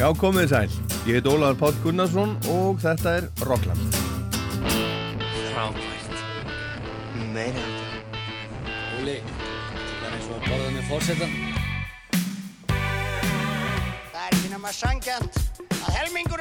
[0.00, 0.70] Já, komið sæl.
[1.04, 3.98] Ég heit Ólaður Páll Gunnarsson og þetta er Rockland.
[5.50, 6.14] Frábært.
[7.34, 7.64] Meira.
[8.96, 11.34] Óli, það er eins og að borða með fórsetan.
[12.70, 15.36] Það er ekki nema sangjant
[15.68, 16.39] að helmingurinn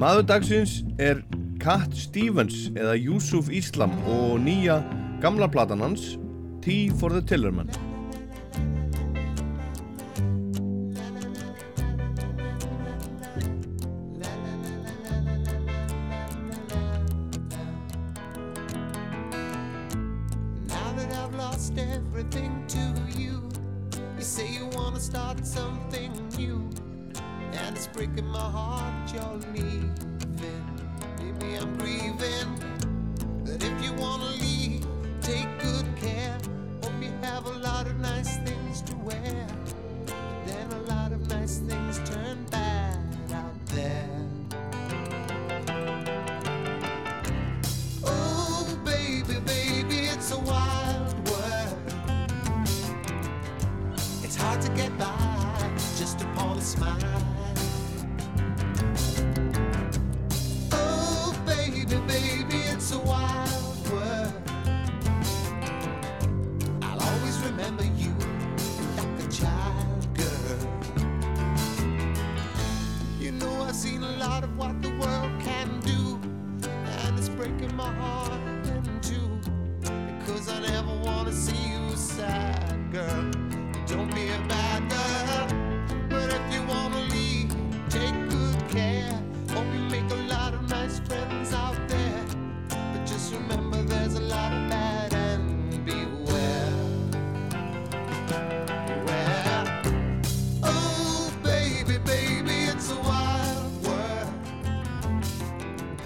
[0.00, 1.18] Maður dagsins er
[1.60, 4.78] Cat Stevens eða Yusuf Islam og nýja
[5.20, 6.14] gamla platan hans
[6.64, 7.68] T for the Tillerman.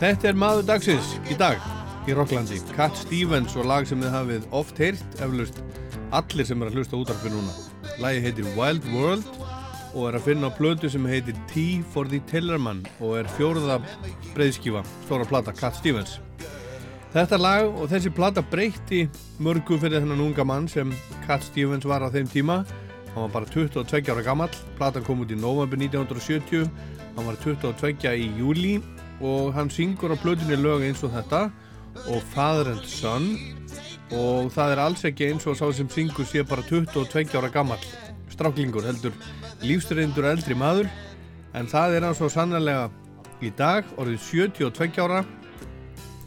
[0.05, 1.63] Þetta er maður dagsins í dag
[2.05, 2.59] í Rocklandi.
[2.77, 5.63] Cat Stevens og lag sem þið hafið oft heyrt, eflust
[6.13, 7.55] allir sem er að hlusta útarpi núna.
[8.03, 9.31] Lagi heitir Wild World
[9.95, 13.79] og er að finna á plötu sem heitir T for the Tillerman og er fjóruða
[14.35, 16.19] breyðskífa, stóra plata, Cat Stevens.
[17.15, 19.07] Þetta lag og þessi plata breytti
[19.41, 20.93] mörgu fyrir þennan unga mann sem
[21.25, 22.59] Cat Stevens var á þeim tíma.
[23.15, 26.69] Hann var bara 22 ára gammal, platan kom út í november 1970,
[27.17, 28.83] hann var 22 í júli
[29.21, 31.51] og hann syngur á plötunni lög eins og þetta
[32.11, 33.29] og Father and Son
[34.15, 37.81] og það er alls ekki eins og sá sem syngur sé bara 22 ára gammal
[38.35, 39.15] stráklingur heldur
[39.65, 40.91] lífstureindur eldri maður.
[41.55, 42.89] En það er hann svo sannlega
[43.45, 45.23] í dag orðið 72 ára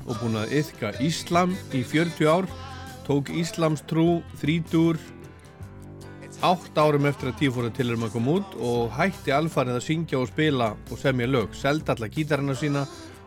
[0.08, 2.47] og búin að yfka Íslam í 40 ár
[3.08, 5.00] tók Íslamstrú þrítur
[6.46, 10.20] átt árum eftir að tífóra til erum að koma út og hætti alfarið að syngja
[10.20, 12.84] og spila og semja lög, seldi alla gítarina sína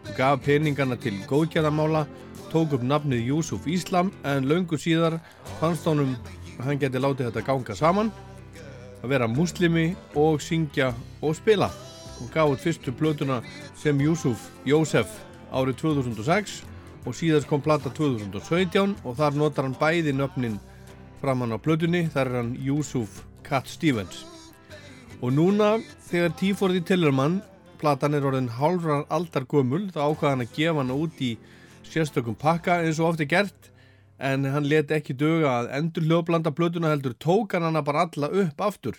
[0.06, 2.04] og gaf peningana til góðgjæðamála,
[2.52, 5.18] tók upp nafnið Júsuf Íslam en löngu síðar
[5.58, 6.14] fannst honum
[6.60, 8.12] að hann geti látið þetta ganga saman
[9.02, 11.70] að vera muslimi og syngja og spila.
[12.20, 13.40] Og gaf út fyrstu plötuna
[13.80, 15.08] sem Júsuf Jósef
[15.50, 16.60] árið 2006
[17.08, 20.60] og síðast kom plata 2017 og þar notar hann bæði nöfnin
[21.20, 24.24] framann á plötunni, þar er hann Yusuf Cat Stevens.
[25.20, 25.74] Og núna
[26.08, 27.40] þegar Tíforði Tillermann
[27.80, 31.34] platan er orðin hálfrar aldar gömul þá ákvaða hann að gefa hann út í
[31.90, 33.70] sérstökum pakka eins og ofti gert
[34.20, 38.28] en hann let ekki döga að endur hljóðblanda plötuna heldur tók hann hana bara alla
[38.44, 38.96] upp aftur.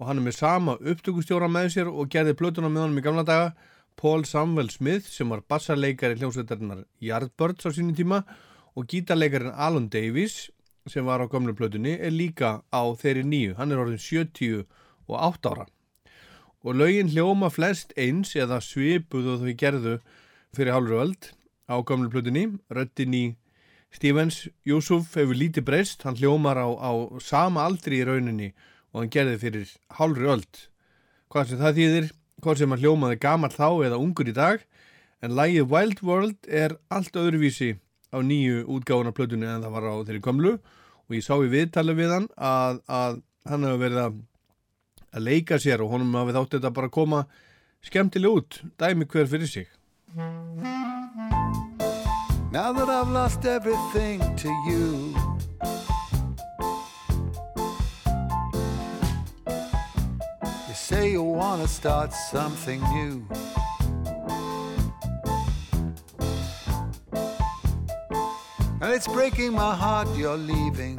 [0.00, 3.24] Og hann er með sama upptökustjóra með sér og gerði plötuna með honum í gamla
[3.28, 3.50] daga
[4.00, 8.22] Paul Samuel Smith sem var bassarleikari hljómsveitarinnar Yardbirds á sínum tíma
[8.76, 10.48] og gítarleikarin Alan Davies
[10.88, 14.64] sem var á gamlu plötunni er líka á þeirri nýju, hann er orðin 70
[15.08, 15.66] og 8 ára.
[16.64, 19.94] Og lögin hljóma flest eins eða svipuðu þau gerðu
[20.56, 21.30] fyrir hálfur öld
[21.68, 22.46] á gamlu plötunni.
[22.70, 23.24] Röttin í
[23.90, 28.52] Stevens Júsuf hefur lítið breyst, hann hljómar á, á sama aldri í rauninni
[28.92, 30.64] og hann gerði fyrir hálfur öld.
[31.30, 32.10] Hvað sem það þýðir
[32.40, 34.64] hvað sem hann hljómaði gamar þá eða ungur í dag
[35.20, 37.74] en lægið Wild World er allt öðruvísi
[38.10, 41.94] á nýju útgáðuna plötunni en það var á þeirri komlu og ég sá í viðtali
[41.98, 43.20] við hann að, að
[43.50, 44.18] hann hefur verið að,
[45.14, 47.22] að leika sér og honum hafið þátt þetta bara að koma
[47.86, 49.70] skemmtileg út, dæmi hver fyrir sig.
[52.50, 55.14] Now that I've lost everything to you,
[60.66, 63.69] you say you wanna start something new.
[68.82, 70.98] And it's breaking my heart you're leaving.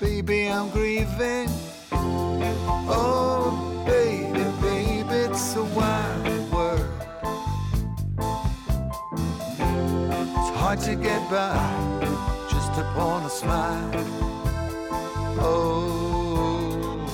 [0.00, 1.48] Baby, I'm grieving.
[2.88, 6.80] Oh, baby, baby, it's a wild world.
[10.38, 11.56] It's hard to get by
[12.50, 13.90] just upon a smile.
[15.38, 17.06] Oh,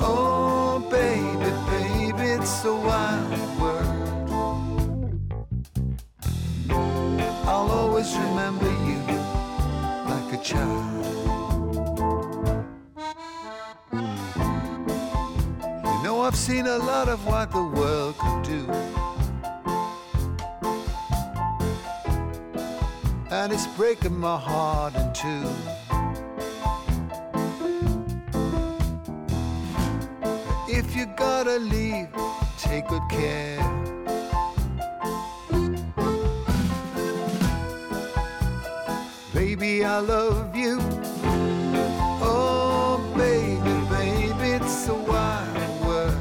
[0.00, 3.17] oh, baby, baby, it's a wild
[7.98, 8.98] always remember you
[10.08, 11.04] like a child.
[15.84, 18.70] You know, I've seen a lot of what the world can do.
[23.32, 25.48] And it's breaking my heart in two.
[30.68, 32.06] If you gotta leave,
[32.58, 33.97] take good care.
[39.58, 40.78] Baby, I love you.
[42.22, 46.14] Oh, baby, baby, it's a wild world.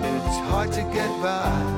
[0.00, 1.75] It's hard to get by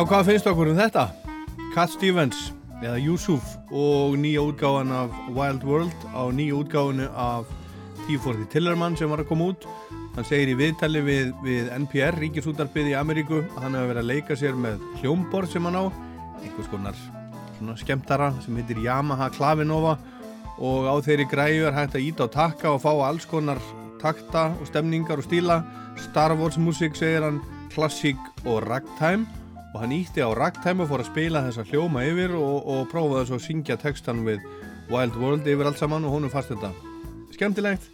[0.00, 1.02] Já, hvað finnst okkur um þetta?
[1.74, 2.38] Cat Stevens
[2.78, 7.50] eða Yusuf og nýja útgáfan af Wild World á nýja útgáfanu af
[8.06, 9.66] T-40 Tillerman sem var að koma út.
[10.14, 14.08] Hann segir í viðtali við, við NPR ríkisútarbið í Ameríku að hann hefur verið að
[14.08, 15.84] leika sér með hljómborð sem hann á
[16.40, 17.02] einhvers konar
[17.58, 19.98] svona skemmtara sem heitir Yamaha Klavinova.
[20.64, 23.60] Og á þeirri græju er hægt að íta á takka og fá alls konar
[24.00, 25.60] takta og stemningar og stíla.
[26.08, 27.42] Star Wars músík segir hann
[27.76, 29.28] klassík og ragtime
[29.70, 33.28] og hann ítti á ragtime og fór að spila þessa hljóma yfir og, og prófaði
[33.28, 34.42] svo að syngja textan við
[34.90, 36.72] Wild World yfir allt saman og honum fannst þetta
[37.36, 37.86] skemmtilegt.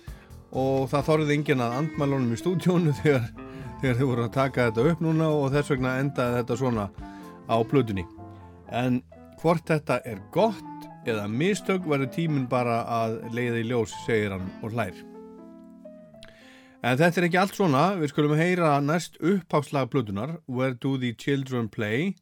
[0.56, 3.26] Og það þorði enginn að andmælunum í stúdjónu þegar,
[3.82, 6.86] þegar þau voru að taka þetta upp núna og þess vegna endaði þetta svona
[7.46, 8.06] á plötunni.
[8.72, 9.02] En
[9.42, 14.48] hvort þetta er gott eða mistök verður tíminn bara að leiða í ljós segir hann
[14.62, 14.96] og hlær
[16.84, 21.14] En þetta er ekki allt svona, við skulum heyra næst uppháslag plötunar, Where Do the
[21.16, 22.12] Children Play,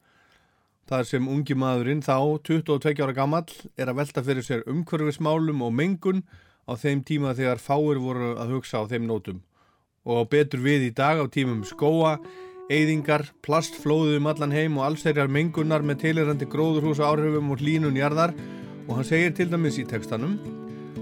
[0.88, 5.75] þar sem ungi maðurinn þá, 22 ára gamall, er að velta fyrir sér umhverfismálum og
[5.75, 6.23] mengun
[6.70, 9.42] á þeim tíma þegar fáir voru að hugsa á þeim nótum.
[10.06, 12.18] Og betur við í dag á tímum skóa,
[12.70, 18.37] eyðingar, plastflóðum allan heim og allsherjar mengunar með teilirandi gróðurhúsa áhrifum og hlínun jarðar.
[18.88, 20.38] Og hann segir til dæmis í textanum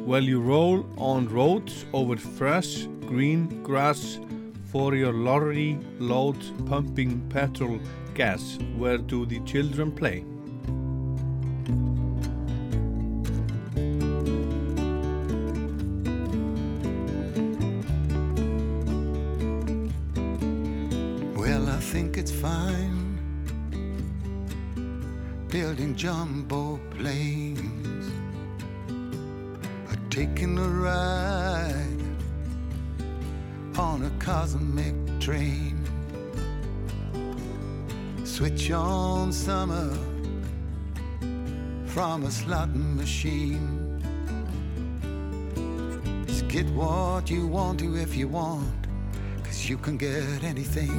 [0.05, 4.19] Well you roll on roads over fresh green grass
[4.65, 7.79] for your lorry loads pumping petrol
[8.15, 8.59] gas.
[8.77, 10.25] Where do the children play?
[21.37, 23.13] Well, I think it's fine
[25.49, 27.82] building jumbo planes,
[30.13, 32.03] taking a ride
[33.79, 35.83] on a cosmic train.
[38.23, 39.89] Switch on summer
[41.87, 44.03] from a slot machine.
[46.27, 48.87] Just get what you want to if you want,
[49.43, 50.91] cause you can get anything.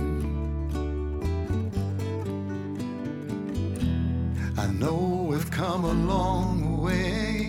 [4.58, 7.43] I know we've come a long way.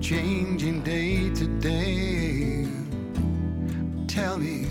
[0.00, 2.66] Changing day to day.
[4.08, 4.64] Tell me,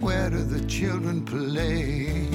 [0.00, 2.25] where do the children play?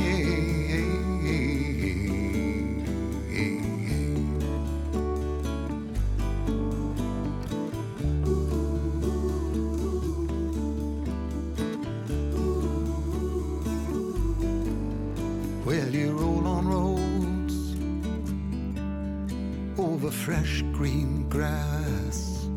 [20.81, 22.47] Green grass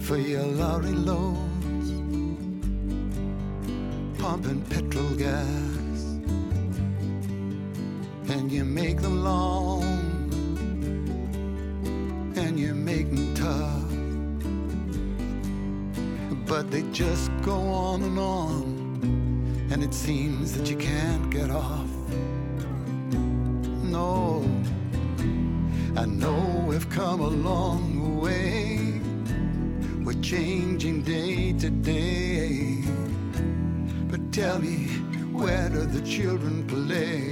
[0.00, 1.90] for your lorry loads,
[4.20, 6.00] pumping petrol gas,
[8.34, 9.84] and you make them long
[12.36, 13.90] and you make them tough,
[16.48, 18.62] but they just go on and on
[19.70, 21.92] and it seems that you can't get off.
[23.84, 24.27] No,
[25.98, 29.00] I know we've come a long way.
[30.04, 32.84] We're changing day to day.
[34.08, 34.86] But tell me,
[35.32, 37.28] where do the children play?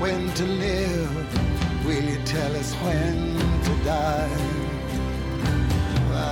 [0.00, 1.12] When to live?
[1.86, 3.16] Will you tell us when
[3.66, 4.36] to die?
[6.12, 6.26] I,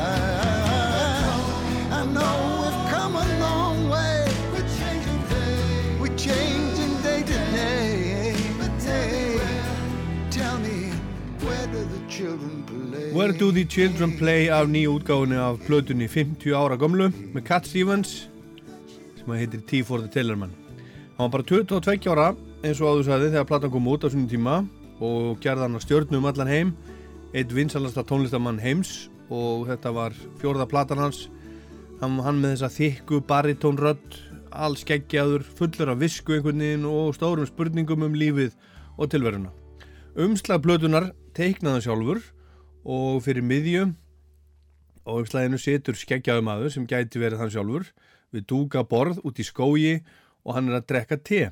[2.00, 4.24] I know we've come a long way.
[4.52, 5.96] We're changing day.
[6.00, 9.38] We're changing day to day.
[10.30, 10.90] Tell me,
[11.44, 13.12] where do the children play?
[13.12, 17.66] Where do the children play af nýju útgáfunni af plötunni 50 ára gömlu með Cat
[17.66, 18.28] Stevens
[19.18, 20.52] sem að heitir T for the Tillerman
[21.16, 24.30] hann var bara 22 ára eins og áður sagði þegar platan kom út á svona
[24.30, 24.54] tíma
[24.98, 26.70] og gerði hann að stjörnu um allan heim
[27.36, 31.28] eitt vinsalasta tónlistamann heims og þetta var fjórða platan hans.
[32.00, 34.16] Hann, hann með þessa þykku baritónrödd
[34.50, 38.56] alls geggjaður, fullur af visku einhvern veginn og stórum spurningum um lífið
[38.96, 39.52] og tilveruna.
[40.18, 42.22] Umslag plötunar teiknaði sjálfur
[42.88, 43.84] og fyrir miðju
[45.04, 47.86] og umslaginu situr skeggjaðu maður sem gæti verið hann sjálfur
[48.34, 49.94] við dúka borð út í skógi
[50.42, 51.42] og hann er að drekka te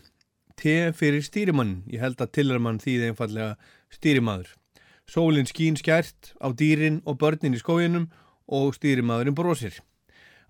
[0.56, 3.56] te fyrir stýrimann ég held að tillermann þýði einfallega
[3.92, 4.48] stýrimaður.
[5.06, 8.08] Sólinn skín skært á dýrin og börnin í skóginum
[8.48, 9.76] og stýrimaðurinn brosir.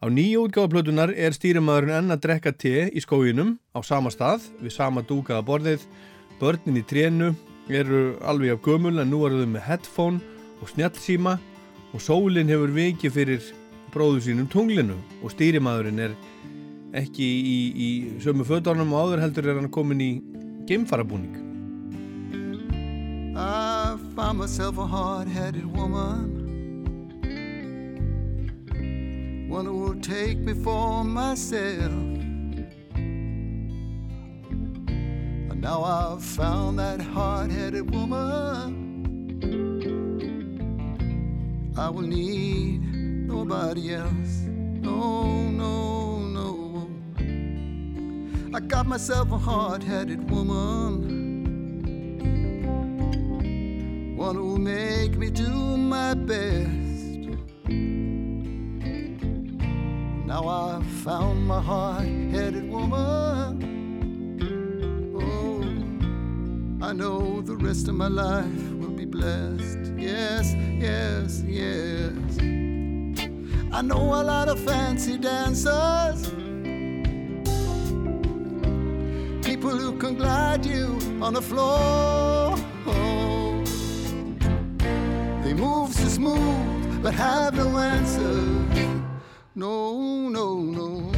[0.01, 4.77] Á nýju útgáðaplötunar er stýrimaðurinn enn að drekka te í skóginum á sama stað við
[4.77, 5.85] sama dúkaða borðið.
[6.41, 7.35] Börnin í trénu
[7.69, 10.21] eru alveg af gömul en nú eru þau með headphone
[10.63, 11.39] og snjallsíma
[11.93, 13.53] og sólinn hefur vikið fyrir
[13.95, 16.17] bróðu sínum tunglinu og stýrimaðurinn er
[16.97, 17.88] ekki í, í
[18.25, 20.12] sömu fötunum og áður heldur er hann komin í
[20.69, 21.47] geimfarabúning
[23.38, 26.47] I found myself a hard-headed woman.
[29.50, 31.93] One who will take me for myself.
[35.50, 38.85] And now I've found that hard-headed woman.
[41.76, 42.81] I will need
[43.29, 44.47] nobody else.
[44.81, 46.06] No, no,
[48.57, 51.37] I got myself a hard-headed woman
[54.17, 57.29] one who'll make me do my best.
[60.25, 64.41] Now I've found my hard-headed woman.
[65.21, 65.61] Oh,
[66.83, 69.93] I know the rest of my life will be blessed.
[69.99, 72.39] Yes, yes, yes.
[73.71, 76.46] I know a lot of fancy dancers.
[79.76, 82.56] People who can glide you on the floor.
[85.45, 88.33] They move so smooth, but have no answer.
[89.54, 91.12] No, no, no.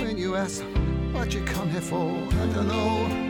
[0.00, 0.64] When you ask
[1.12, 2.10] what you come here for,
[2.42, 3.27] I don't know.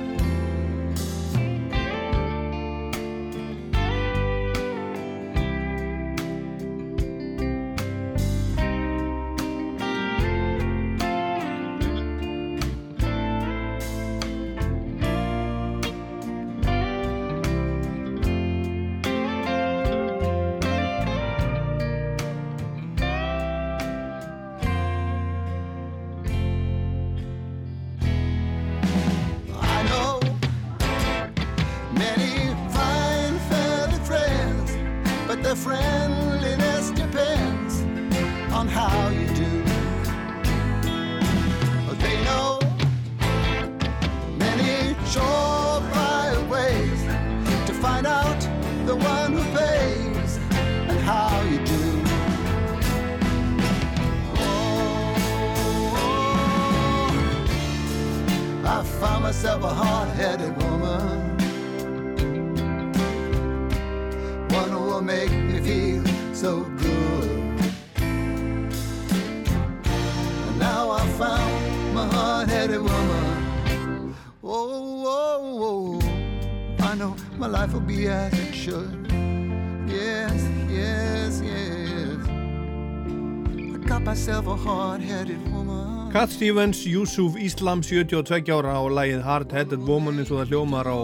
[86.19, 90.91] Cat Stevens, Yusuf Islam 72 ára og lægið Hard Headed Woman eins og það hljómar
[90.91, 90.99] á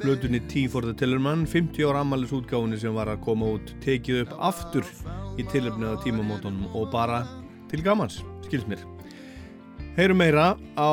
[0.00, 1.42] blötunni T for the Tillerman.
[1.44, 4.88] 50 ára ammælis útgáfinni sem var að koma út tekið upp aftur
[5.36, 7.20] í tilöfnið á tímamótonum og bara
[7.68, 8.80] til gamans, skils mér.
[10.00, 10.92] Heyrum meira á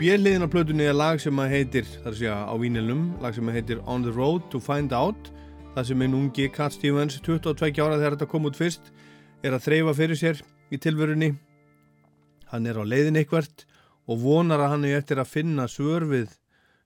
[0.00, 3.44] bjelliðin á blötunni er lag sem að heitir þar að segja á vínilnum, lag sem
[3.44, 5.28] að heitir On the Road to Find Out.
[5.76, 8.94] Það sem einn ungi Cat Stevens 22 ára þegar þetta kom út fyrst
[9.44, 11.36] er að þreyfa fyrir sér í tilverunni
[12.54, 13.66] hann er á leiðin eitthvert
[14.06, 16.34] og vonar að hann er eftir að finna svör við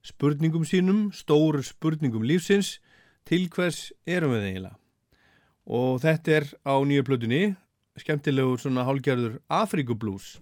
[0.07, 2.79] spurningum sínum, stóru spurningum lífsins,
[3.29, 4.79] til hvers erum við eiginlega.
[5.69, 7.43] Og þetta er á nýju plötunni,
[7.99, 10.39] skemmtilegur svona hálgerður Afrikublús.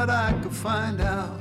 [0.00, 1.40] What I could find out.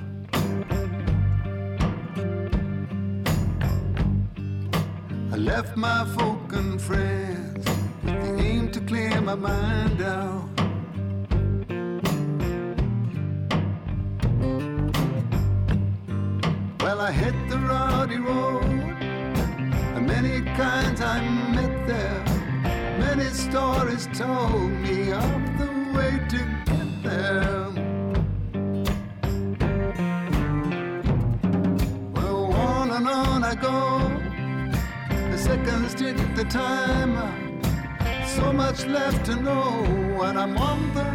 [5.34, 7.66] I left my folk and friends
[8.04, 10.50] with the aim to clear my mind out.
[16.82, 18.64] Well, I hit the rowdy road,
[19.96, 21.18] and many kinds I
[21.56, 22.24] met there.
[23.08, 27.59] Many stories told me of the way to get there.
[35.94, 37.16] Tick the time.
[38.26, 39.84] So much left to know,
[40.24, 41.09] and I'm on the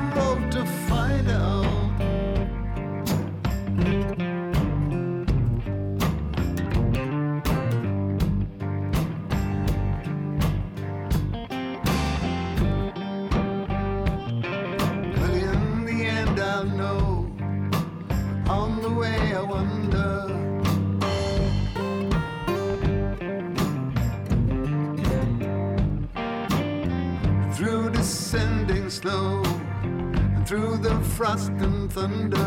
[31.94, 32.43] thunder.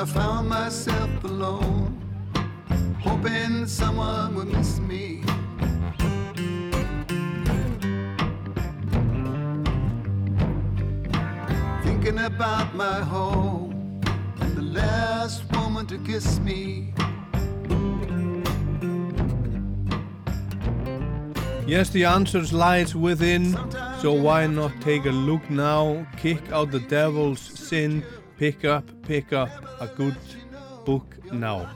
[0.00, 1.98] I found myself alone,
[3.02, 5.22] hoping someone would miss me.
[11.82, 14.00] Thinking about my home
[14.40, 16.94] and the last woman to kiss me.
[21.66, 23.58] Yes, the answers lies within
[24.00, 28.04] So why not take a look now, kick out the devil's sin,
[28.38, 30.16] pick up, pick up a good
[30.86, 31.68] book now.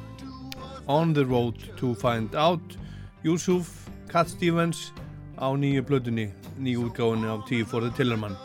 [0.87, 2.77] On the road to find out,
[3.23, 4.93] Yusuf, Cat Stevens
[5.39, 8.37] á nýju blöðunni, nýju útgáðunni af T for the Tillerman.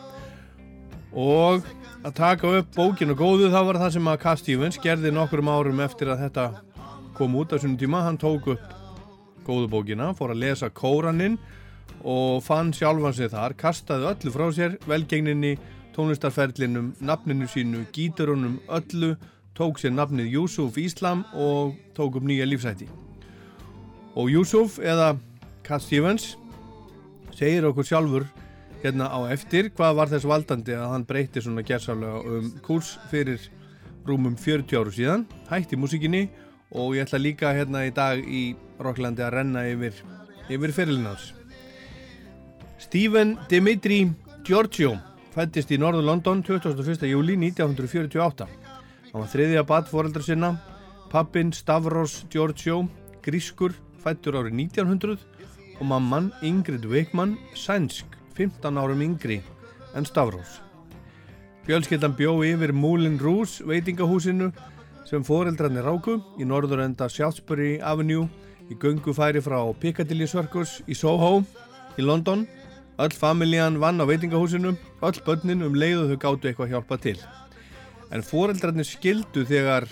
[1.13, 1.65] Og
[2.03, 5.81] að taka upp bókinu góðu þá var það sem að Cat Stevens gerði nokkrum árum
[5.85, 6.47] eftir að þetta
[7.17, 8.03] kom út á svona tíma.
[8.05, 8.65] Hann tók upp
[9.45, 11.37] góðu bókina, fór að lesa kóraninn
[12.03, 15.57] og fann sjálfan sig þar, kastaði öllu frá sér, velgengninni,
[15.97, 19.15] tónlistarferlinum, nafninu sínu, gíturunum, öllu,
[19.57, 22.85] tók sér nafnið Yusuf Íslam og tók upp nýja lífsætti.
[24.13, 25.15] Og Yusuf eða
[25.65, 26.35] Cat Stevens
[27.33, 28.27] segir okkur sjálfur
[28.83, 33.41] hérna á eftir hvað var þess valdandi að hann breyti svona gerðsálega um kurs fyrir
[34.07, 36.27] rúmum 40 áru síðan, hætti músikinni
[36.71, 39.97] og ég ætla líka hérna í dag í Rocklandi að renna yfir,
[40.53, 41.33] yfir fyrirlinans.
[42.77, 44.05] Stephen Dimitri
[44.45, 44.95] Giorgio
[45.37, 47.03] fættist í Norður London 21.
[47.05, 48.47] júli 1948.
[49.11, 50.55] Hann var þriðja bad foreldra sinna,
[51.11, 52.79] pappin Stavros Giorgio,
[53.21, 55.21] grískur, fættur árið 1900
[55.77, 59.43] og mamman Ingrid Wickman, sænsk, 15 árum yngri
[59.93, 60.57] en Stavros.
[61.69, 64.49] Fjölskyldan bjó yfir Moulin Rouge veitingahúsinu
[65.05, 68.25] sem foreldrarnir ráku í norður enda Shaftesbury Avenue
[68.73, 71.43] í göngufæri frá Piccadilly Circus í Soho
[71.93, 72.47] í London.
[72.97, 74.71] Öll familjan vann á veitingahúsinu,
[75.05, 77.19] öll börnin um leiðu þau gáttu eitthvað hjálpa til.
[78.09, 79.85] En foreldrarnir skildu þegar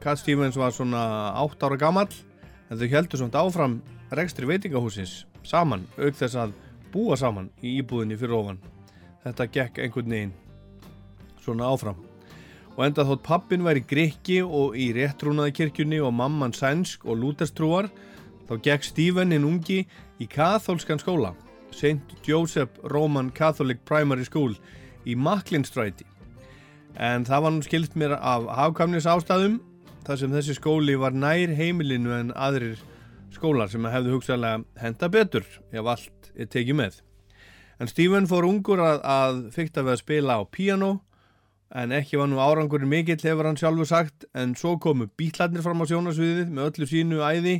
[0.00, 1.02] Cat Stevens var svona
[1.42, 2.08] 8 ára gammal
[2.70, 3.76] en þau heldur svona áfram
[4.16, 6.56] rekstri veitingahúsins saman, auk þess að
[6.94, 8.60] búa saman í íbúðinni fyrir ofan.
[9.26, 10.36] Þetta gekk einhvern veginn
[11.44, 12.00] svona áfram.
[12.76, 17.90] Og enda þótt pappin væri grikki og í réttrúnaði kirkjunni og mamman sænsk og lútestrúar,
[18.48, 19.82] þá gekk Stephen hinn ungi
[20.20, 21.34] í katholskan skóla,
[21.70, 22.18] St.
[22.26, 24.56] Joseph Roman Catholic Primary School
[25.06, 26.06] í Macklinstræti.
[26.96, 29.58] En það var nú skilt mér af hafkamnis ástæðum,
[30.06, 32.78] þar sem þessi skóli var nær heimilinu en aðrir
[33.34, 37.00] skólar sem hefðu hugsaðlega henda betur ef allt er tekið með.
[37.80, 40.92] En Stephen fór ungur að, að fyrta við að spila á piano
[41.76, 45.82] en ekki var nú árangurinn mikill hefur hann sjálfur sagt en svo komu bítlarnir fram
[45.82, 47.56] á sjónasviðið með öllu sínu æði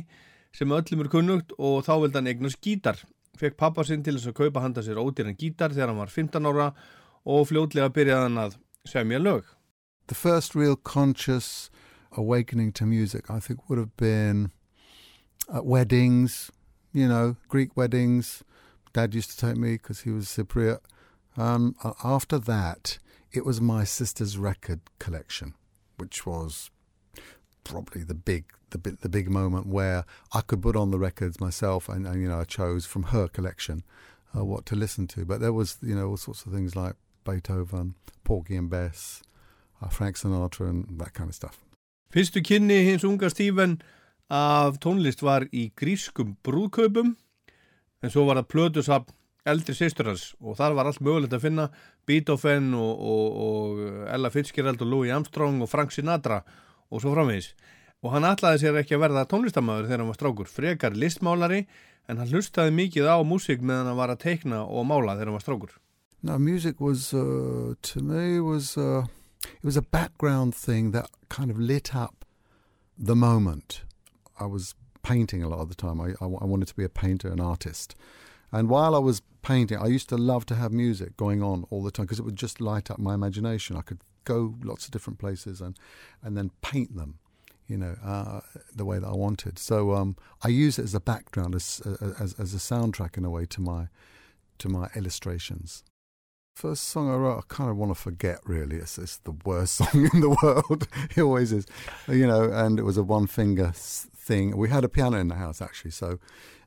[0.55, 2.97] sem öllum er kunnugt og þá vildi hann eignast gítar.
[3.37, 6.49] Fekk pappa sinn til þess að kaupa handa sér ódýran gítar þegar hann var 15
[6.49, 6.71] ára
[7.27, 7.51] og
[7.93, 9.43] byrjaði hann að semja lög.
[10.07, 11.69] The first real conscious
[12.11, 14.51] awakening to music I think would have been
[15.53, 16.51] at weddings,
[16.93, 18.43] you know, Greek weddings.
[18.93, 20.79] Dad used to take me because he was Cypriot.
[21.37, 22.97] Um, after that,
[23.31, 25.53] it was my sister's record collection,
[25.97, 26.71] which was
[27.63, 31.89] probably the big the the big moment where I could put on the records myself,
[31.89, 33.83] and, and you know I chose from her collection
[34.35, 35.25] uh, what to listen to.
[35.25, 39.21] But there was you know all sorts of things like Beethoven, Porgy and Bess,
[39.81, 41.59] uh, Frank Sinatra, and that kind of stuff.
[42.13, 43.81] Fyrstu kynni hins unga Stephen
[44.29, 47.15] af tónlist var í grískum brúðkaupum
[48.03, 49.09] en svo var það plötusab
[49.47, 51.67] eldri sýstur hans og þar var allt mögulegt að finna
[52.07, 56.41] Beethoven og, og, og Ella Fitzgerald og Louis Armstrong og Frank Sinatra
[56.91, 57.53] og svo framvegis
[58.07, 61.65] og hann ætlaði sér ekki að verða tónlistamæður þegar hann var strákur, frekar listmálari
[62.07, 65.37] en hann hlustaði mikið á músík meðan hann var að teikna og mála þegar hann
[65.37, 65.75] var strákur
[66.23, 69.05] No, music was uh, to me was uh,
[69.43, 72.25] it was a background thing that kind of lit up
[72.97, 73.81] the moment.
[74.39, 76.01] I was painting a lot of the time.
[76.01, 77.95] I, I, I wanted to be a painter, an artist.
[78.51, 81.83] And while I was painting, I used to love to have music going on all
[81.83, 83.75] the time because it would just light up my imagination.
[83.75, 85.77] I could go lots of different places and,
[86.23, 87.19] and then paint them,
[87.67, 88.41] you know, uh,
[88.73, 89.59] the way that I wanted.
[89.59, 91.81] So um, I use it as a background, as,
[92.19, 93.87] as, as a soundtrack in a way to my,
[94.59, 95.83] to my illustrations.
[96.55, 98.77] First song I wrote, I kind of want to forget really.
[98.77, 100.87] It's, it's the worst song in the world.
[101.15, 101.67] it always is,
[102.07, 104.57] you know, and it was a one finger thing.
[104.57, 106.19] We had a piano in the house actually, so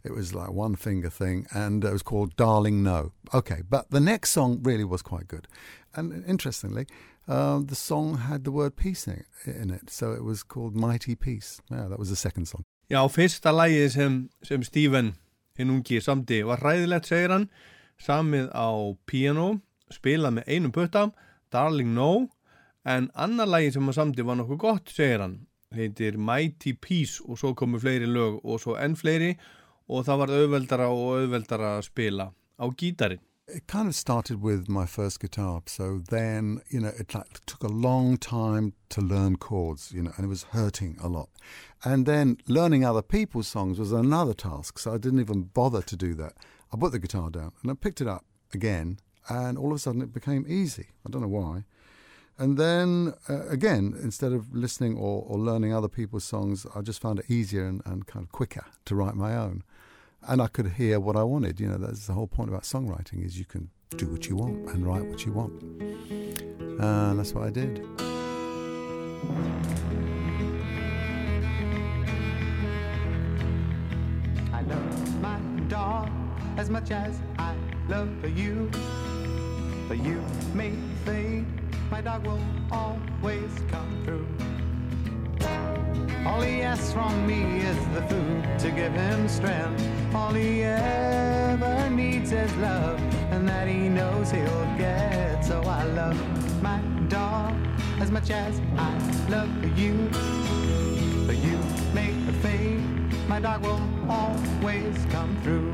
[0.02, 3.12] it was like one finger thing, and it was called Darling No.
[3.34, 5.46] Okay, but the next song really was quite good.
[5.94, 6.86] And interestingly,
[7.30, 10.74] um, the song had the word peace in it, in it, so it was called
[10.74, 11.60] Mighty Peace.
[11.70, 12.64] Yeah, that was the second song.
[12.90, 15.12] Já, fyrsta lægið sem, sem Stephen
[15.58, 17.46] hinn ungi samdi var ræðilegt, segir hann,
[18.02, 18.68] samið á
[19.06, 19.60] piano,
[19.94, 21.04] spilað með einum putta,
[21.54, 22.10] Darling No,
[22.82, 25.38] en annar lægið sem hann samdi var nokkuð gott, segir hann,
[25.76, 29.36] heitir Mighty Peace og svo komu fleiri lög og svo enn fleiri
[29.86, 33.22] og það var auðveldara og auðveldara að spila á gítarin.
[33.52, 37.64] It kind of started with my first guitar, so then, you know, it like, took
[37.64, 41.28] a long time to learn chords, you know, and it was hurting a lot.
[41.84, 45.96] And then learning other people's songs was another task, so I didn't even bother to
[45.96, 46.34] do that.
[46.72, 49.78] I put the guitar down and I picked it up again, and all of a
[49.80, 50.88] sudden it became easy.
[51.06, 51.64] I don't know why.
[52.38, 57.02] And then uh, again, instead of listening or, or learning other people's songs, I just
[57.02, 59.62] found it easier and, and kind of quicker to write my own.
[60.28, 61.58] And I could hear what I wanted.
[61.58, 64.68] You know, that's the whole point about songwriting is you can do what you want
[64.68, 65.62] and write what you want.
[65.62, 67.84] And that's what I did.
[74.52, 76.10] I love my dog
[76.56, 77.54] as much as I
[77.88, 78.70] love you.
[79.90, 80.22] You
[80.54, 80.72] may
[81.04, 81.46] fade,
[81.90, 84.26] my dog will always come through.
[86.26, 89.82] All he asks from me is the food to give him strength.
[90.14, 93.00] All he ever needs is love,
[93.32, 95.44] and that he knows he'll get.
[95.44, 97.54] So I love my dog
[98.00, 98.92] as much as I
[99.28, 99.94] love you.
[101.26, 101.58] But you
[101.94, 102.82] make the fade,
[103.28, 105.72] my dog will always come through.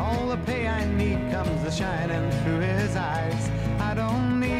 [0.00, 3.50] All the pay I need comes a shining through his eyes.
[3.80, 4.57] I don't need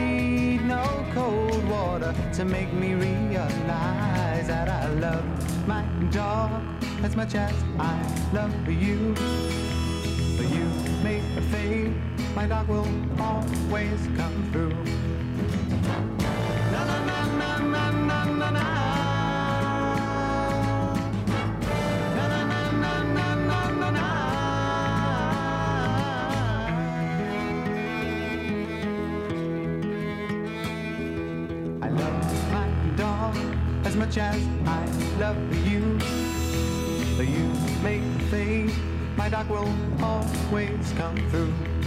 [1.19, 5.25] cold water to make me realize that I love
[5.67, 6.51] my dog
[7.03, 7.97] as much as I
[8.33, 9.15] love you.
[10.37, 10.67] But you
[11.35, 11.95] the fade,
[12.37, 12.89] my dog will
[13.21, 14.79] always come through.
[16.73, 18.51] Na na na na na na.
[18.51, 18.88] Na
[34.09, 34.87] much as I
[35.19, 35.99] love you.
[37.23, 38.73] You make fade,
[39.19, 39.69] my dog will
[40.03, 41.78] always come through.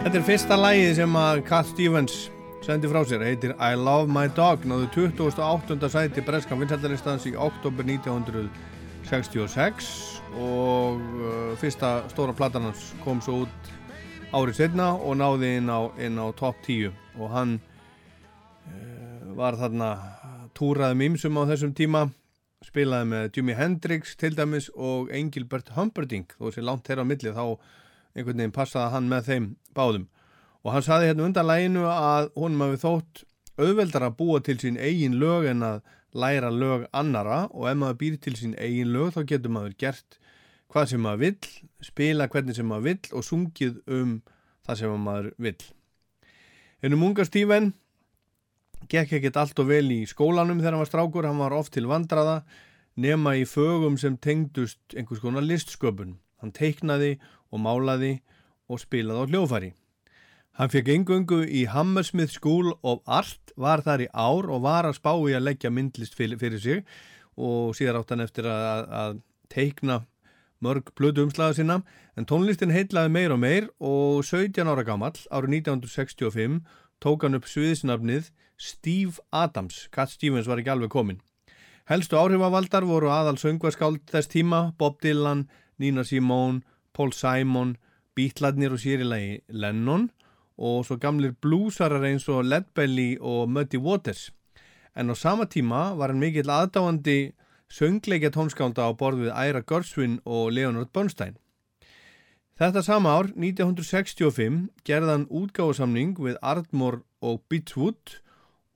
[0.00, 2.14] Þetta er fyrsta lægið sem að Cat Stevens
[2.64, 5.76] sendi frá sér, heitir I Love My Dog, náðu 28.
[5.92, 13.52] sæti breskan vinsættaristans í oktober 1966 og uh, fyrsta stóra platan hans kom svo út
[14.32, 20.00] árið setna og náði inn á, inn á top 10 og hann uh, var þarna
[20.56, 22.08] túraði mýmsum á þessum tíma
[22.64, 27.36] spilaði með Jimi Hendrix til dæmis og Engilbert Humperdinck þó þessi langt þeirra á milli
[27.36, 27.60] þá
[28.14, 30.06] einhvern veginn passaði hann með þeim báðum
[30.64, 33.24] og hann saði hérna undan læginu að honum hafi þótt
[33.60, 35.80] auðveldar að búa til sín eigin lög en að
[36.12, 40.18] læra lög annara og ef maður býr til sín eigin lög þá getur maður gert
[40.70, 41.50] hvað sem maður vill,
[41.82, 44.16] spila hvernig sem maður vill og sungið um
[44.66, 45.60] það sem maður vill.
[46.80, 47.72] Hennum unga Stíven
[48.90, 51.88] gekk ekkert allt og vel í skólanum þegar hann var strákur, hann var oft til
[51.90, 52.40] vandraða
[53.00, 56.16] nema í fögum sem tengdust einhvers konar listsköpun.
[56.40, 57.18] Hann teiknaði
[57.50, 58.18] og málaði
[58.70, 59.70] og spilaði á hljófari.
[60.58, 64.98] Hann fekk engöngu í Hammersmith School of Art, var þar í ár og var að
[64.98, 66.84] spá í að leggja myndlist fyrir, sig
[67.40, 70.02] og síðar átt hann eftir að, að teikna
[70.60, 71.78] mörg blödu umslaga sinna
[72.18, 76.60] en tónlistin heitlaði meir og meir og 17 ára gamall árið 1965
[77.00, 78.28] tók hann upp sviðisnafnið
[78.60, 81.22] Steve Adams, Cat Stevens var ekki alveg komin.
[81.88, 85.46] Helstu áhrifavaldar voru aðal söngvaskáld þess tíma, Bob Dylan,
[85.80, 86.60] Nina Simone,
[87.00, 87.78] Paul Simon,
[88.12, 90.10] Beatladnir og sérilegi Lennon
[90.60, 94.26] og svo gamlir blúsarar eins og Led Belly og Muddy Waters.
[94.92, 97.32] En á sama tíma var hann mikill aðdáandi
[97.72, 101.38] söngleikja tónskálda á borð við Ira Gershwin og Leonard Bernstein.
[102.60, 108.20] Þetta sama ár, 1965, gerði hann útgáðsamning við Ardmore og Beachwood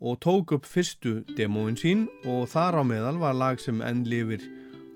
[0.00, 4.40] og tók upp fyrstu demóin sín og þar á meðal var lag sem enn lifir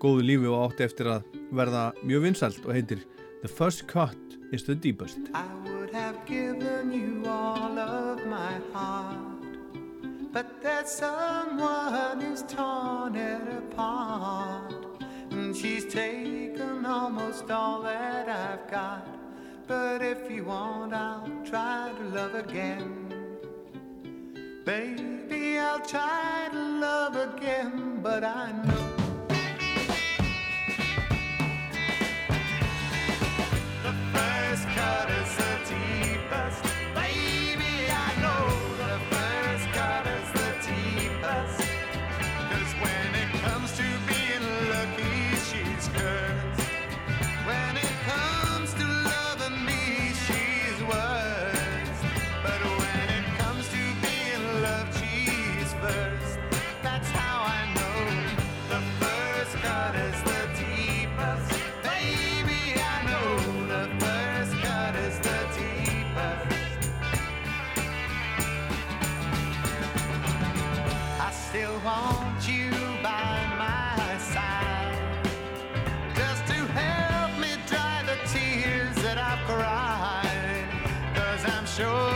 [0.00, 3.04] góðu lífi og átti eftir að verða mjög vinsalt og heitir
[3.40, 4.16] The First Cut
[4.50, 5.18] is the Deepest.
[5.32, 9.46] I would have given you all of my heart,
[10.32, 14.74] but there's someone who's torn it apart,
[15.30, 19.06] and she's taken almost all that I've got.
[19.68, 23.14] But if you want, I'll try to love again.
[24.64, 28.87] Baby, I'll try to love again, but I know.
[81.78, 82.07] Cause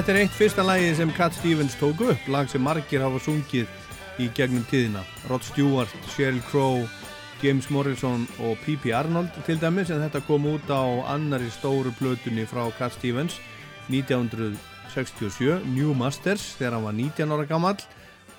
[0.00, 3.66] Þetta er eitt fyrsta lagið sem Cat Stevens tók upp, lag sem margir hafa sungið
[4.16, 5.02] í gegnum tíðina.
[5.28, 6.86] Rod Stewart, Sheryl Crow,
[7.42, 8.94] James Morrison og P.P.
[8.96, 13.36] Arnold til dæmis en þetta kom út á annari stóru plötunni frá Cat Stevens
[13.92, 17.76] 1967, New Masters, þegar hann var 19 ára gammal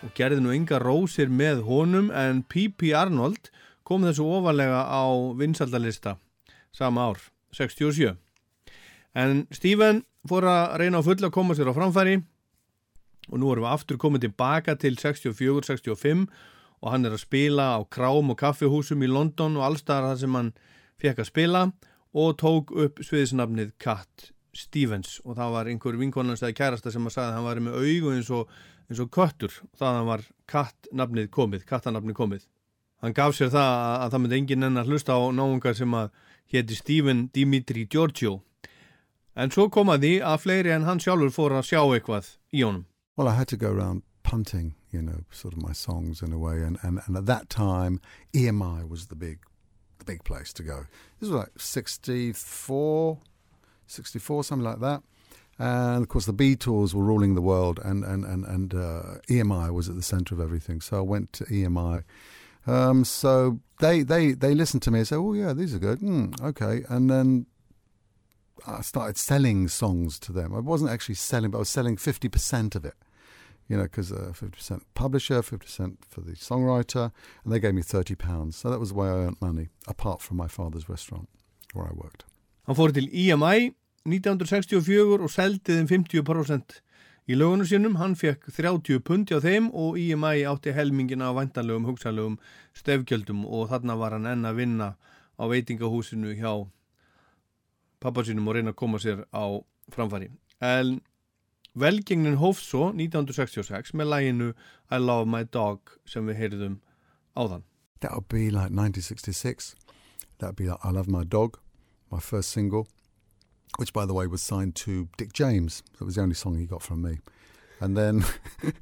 [0.02, 2.96] og gerði nú enga rósir með honum en P.P.
[2.98, 3.54] Arnold
[3.86, 5.06] kom þessu ofalega á
[5.38, 6.18] vinsaldalista
[6.74, 7.22] sama ár,
[7.54, 8.18] 67.
[9.14, 12.20] En Steven fór að reyna á fulla að koma sér á framfæri
[13.32, 16.28] og nú erum við aftur komið tilbaka til 64-65
[16.82, 20.38] og hann er að spila á krám og kaffihúsum í London og allstaðar þar sem
[20.38, 20.52] hann
[21.02, 21.64] fekk að spila
[22.12, 27.16] og tók upp sviðisnafnið Cat Stevens og það var einhver vinkonans eða kærasta sem að
[27.16, 28.50] sagði að hann var með augu eins og,
[28.90, 32.48] eins og köttur þaðan var Cat nafnið komið, kattanafnið komið.
[33.02, 35.94] Hann gaf sér það að, að það myndi engin enn að hlusta á náungar sem
[35.96, 36.10] að
[36.52, 38.42] héti Steven Dimitri Giorgio
[39.36, 42.64] En svo kom að því að fleiri en hann sjálfur fór að sjá eitthvað í
[42.66, 42.86] honum.
[43.16, 46.38] Well, I had to go around punting, you know, sort of my songs in a
[46.38, 48.02] way, and, and, and at that time,
[48.34, 49.40] EMI was the big,
[50.00, 50.86] the big place to go.
[51.20, 53.20] This was like 64,
[53.88, 55.04] 64, something like that.
[55.60, 59.72] And of course, the Beatles were ruling the world, and and and and uh, EMI
[59.72, 60.82] was at the centre of everything.
[60.82, 62.04] So I went to EMI.
[62.66, 66.00] Um, so they they they listened to me and said, "Oh yeah, these are good.
[66.00, 67.46] Mm, okay." And then
[68.68, 70.54] I started selling songs to them.
[70.56, 72.94] I wasn't actually selling, but I was selling 50% of it,
[73.68, 77.12] you know, because uh, 50% publisher, 50% for the songwriter,
[77.44, 78.58] and they gave me 30 pounds.
[78.58, 81.30] So that was the way I earned money, apart from my father's restaurant
[81.74, 82.26] where I worked.
[82.68, 83.74] Hann fór til EMI
[84.06, 86.76] 1964 og seldi þeim 50%
[87.32, 87.98] í lögunum sínum.
[87.98, 92.38] Hann fekk 30 pundi á þeim og EMI átti helmingina af vantanlegum hugsanlegum
[92.78, 94.92] stefgjöldum og þarna var hann enn að vinna
[95.42, 96.54] á veitingahúsinu hjá
[98.48, 99.62] og reyna að koma sér á.
[100.62, 101.02] En
[101.74, 104.54] velgengnin svo 1966 með læginu
[104.92, 106.80] I Love My Dog sem við heyrðum
[107.36, 107.64] áðan.
[108.02, 109.76] That would be like 1966.
[110.40, 111.60] That would be like I Love My Dog,
[112.12, 112.88] my first single,
[113.78, 115.84] which by the way was signed to Dick James.
[116.00, 117.20] That was the only song he got from me.
[117.80, 118.24] And then,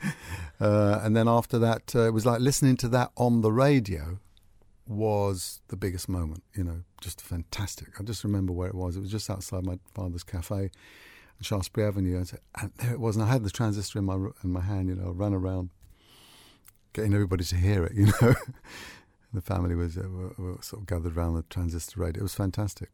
[0.59, 4.19] uh, and then after that, uh, it was like listening to that on the radio
[4.89, 6.43] was the biggest moment.
[6.55, 7.89] You know, just fantastic.
[7.99, 8.97] I just remember where it was.
[8.97, 13.15] It was just outside my father's cafe, on Shaftesbury Avenue, and, and there it was.
[13.15, 14.89] And I had the transistor in my in my hand.
[14.89, 15.69] You know, ran around,
[16.93, 17.93] getting everybody to hear it.
[17.95, 18.35] You know,
[19.31, 22.21] the family was uh, were, were sort of gathered around the transistor radio.
[22.21, 22.89] It was fantastic.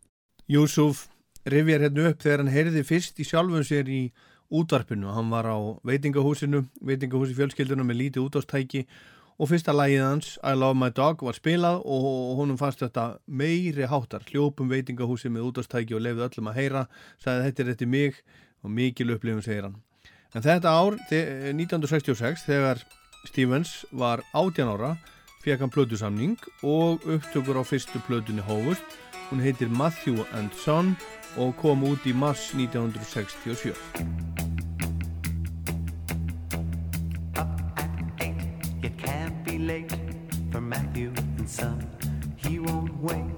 [0.49, 1.07] Júsuf
[1.45, 4.11] rifjar hérna upp þegar hann heyrði fyrst í sjálfum sér í
[4.51, 5.13] útvarpinu.
[5.15, 10.77] Hann var á veitingahúsinu, veitingahúsi fjölskylduna með lítið útvarstæki og fyrsta lagið hans, I Love
[10.79, 14.23] My Dog, var spilað og honum fannst þetta meiri háttar.
[14.29, 16.85] Hljópum veitingahúsi með útvarstæki og lefði öllum að heyra,
[17.19, 18.21] sagði þetta er þetta mig
[18.63, 19.75] og mikil upplifum segir hann.
[20.35, 22.79] En þetta ár, 1966, þegar
[23.27, 24.95] Stevens var 18 ára,
[25.43, 28.83] fekk hann plötusamning og upptökur á fyrstu plötunni hófust.
[29.29, 30.95] Hún heitir Matthew and Son
[31.35, 34.54] og kom út í mars 1967.
[39.65, 39.97] Late
[40.51, 41.89] for Matthew and son.
[42.35, 43.33] He won't wait.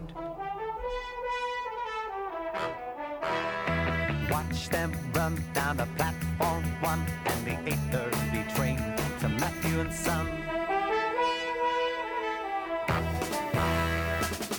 [4.29, 8.79] Watch them run down the platform one and the 8:30 train
[9.21, 10.25] to Matthew and Son.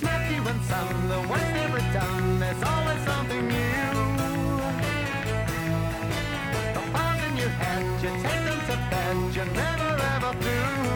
[0.07, 2.39] Matthew and Son, the work's never done.
[2.41, 3.93] There's always something new.
[6.75, 10.88] The files in your head, you take them to bed, you're never ever through.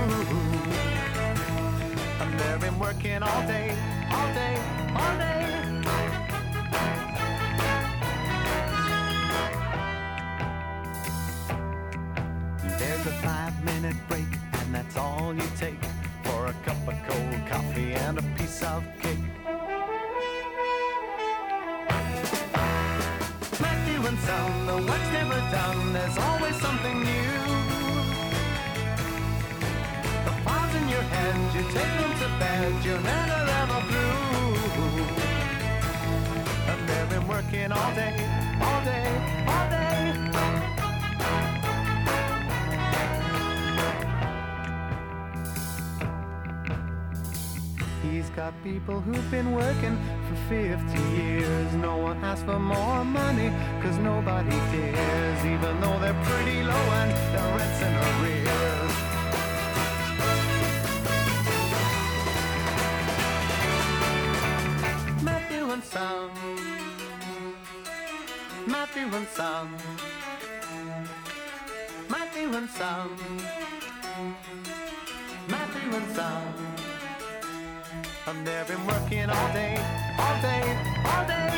[2.74, 3.76] Been working all day,
[4.11, 4.57] all day,
[4.95, 5.45] all day.
[12.80, 15.84] There's a five minute break, and that's all you take
[16.24, 19.17] for a cup of cold coffee and a piece of cake.
[23.59, 27.43] Matthew and Son, the work's never done, there's always something new.
[30.94, 33.80] Your head, you take them to bed, you're never ever.
[36.70, 38.14] And they've been working all day,
[38.68, 39.08] all day,
[39.54, 39.84] all day.
[48.04, 51.74] He's got people who've been working for 50 years.
[51.74, 53.50] No one asks for more money,
[53.82, 58.82] cause nobody cares, even though they're pretty low and their rent's in arrears.
[65.94, 66.32] Son.
[68.66, 69.70] Matthew and Son.
[72.10, 73.10] Matthew and Son.
[75.48, 76.54] Matthew and Son.
[78.26, 79.78] And they've been working all day,
[80.18, 80.64] all day,
[81.06, 81.50] all day.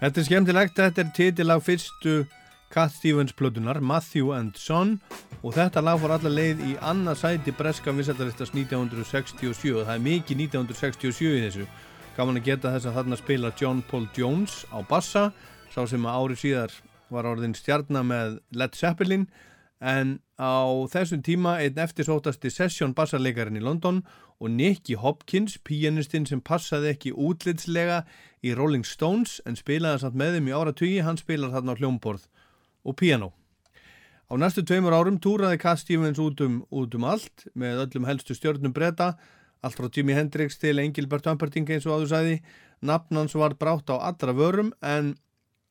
[0.00, 2.24] Þetta er skemmtilegt, þetta er titilag fyrstu
[2.70, 5.00] Cat Stevens plötunar, Matthew and Son
[5.42, 10.42] og þetta lag fór alla leið í annað sæti breska vinsættaristast 1967 það er mikið
[10.44, 11.66] 1967 í þessu.
[12.14, 15.32] Gaman að geta þess að þarna spila John Paul Jones á bassa.
[15.74, 16.78] Sá sem að ári síðar
[17.10, 19.26] var orðin stjarnar með Led Zeppelin.
[19.82, 24.04] En á þessum tíma einn eftirsótasti session bassarleikarinn í London
[24.38, 28.04] og Nicky Hopkins, pianistinn sem passaði ekki útlitslega
[28.46, 32.29] í Rolling Stones en spilaði samt með þeim í áratugi, hann spilar þarna á hljómborð
[32.84, 33.32] og piano.
[34.30, 38.36] Á næstu tveimur árum túraði Cat Stevens út um, út um allt með öllum helstu
[38.36, 39.16] stjórnum breyta,
[39.60, 42.36] allt frá Jimi Hendrix til Engilbert Humperdinck eins og áður sæði.
[42.80, 45.16] Nafnans var brátt á allra vörum en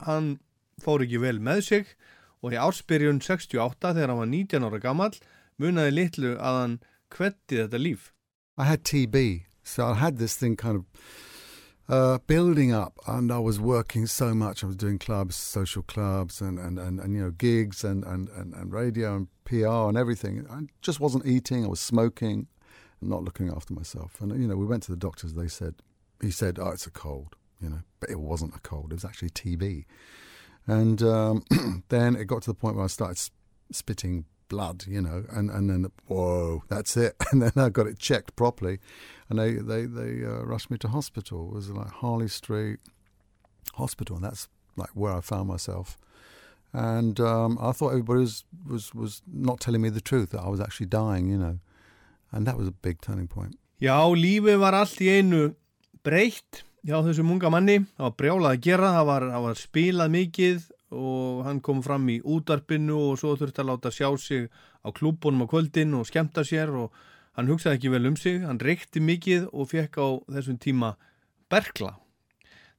[0.03, 0.37] hann
[0.83, 1.95] fór ekki vel með sig
[2.43, 5.15] og í ársbyrjun 68 þegar hann var 19 ára gammal
[5.59, 6.77] munaði litlu að hann
[7.11, 8.11] kvetti þetta líf.
[8.59, 11.28] I had TB, so I had this thing kind of
[11.89, 14.63] uh, building up, and I was working so much.
[14.63, 18.29] I was doing clubs, social clubs, and and, and, and you know gigs, and, and,
[18.29, 20.45] and, and radio, and PR, and everything.
[20.49, 21.65] I just wasn't eating.
[21.65, 22.47] I was smoking,
[23.01, 24.21] and not looking after myself.
[24.21, 25.33] And you know, we went to the doctors.
[25.33, 25.75] They said,
[26.21, 28.91] he said, "Oh, it's a cold," you know, but it wasn't a cold.
[28.91, 29.85] It was actually TB.
[30.67, 31.43] And um,
[31.89, 33.33] then it got to the point where I started sp-
[33.71, 37.15] spitting blood, you know, and, and then, whoa, that's it.
[37.31, 38.79] And then I got it checked properly.
[39.29, 41.49] And they, they, they uh, rushed me to hospital.
[41.49, 42.79] It was like Harley Street
[43.75, 44.15] Hospital.
[44.15, 45.97] And that's like where I found myself.
[46.73, 50.49] And um, I thought everybody was, was, was not telling me the truth, that I
[50.49, 51.59] was actually dying, you know.
[52.31, 53.55] And that was a big turning point.
[53.81, 55.53] Já, lífið var allt í einu
[56.03, 57.77] breytt hjá þessum unga manni.
[57.95, 62.07] Það var brjálað að gera, það var, það var spilað mikið og hann kom fram
[62.09, 64.49] í útarpinu og svo þurfti að láta sjá sig
[64.81, 66.95] á klúbunum á kvöldin og skemta sér og
[67.37, 68.41] hann hugsaði ekki vel um sig.
[68.41, 70.95] Hann reykti mikið og fekk á þessum tíma
[71.51, 71.95] berkla.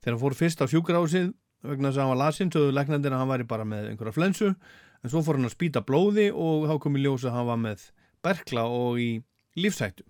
[0.03, 1.33] Þegar hann fór fyrst á sjúkrásið
[1.63, 4.55] vegna þess að hann var lasinn, sögðu leknandir að hann væri bara með einhverja flensu,
[5.05, 7.61] en svo fór hann að spýta blóði og þá kom í ljós að hann var
[7.61, 7.83] með
[8.25, 9.11] berkla og í
[9.61, 10.07] lífshættu.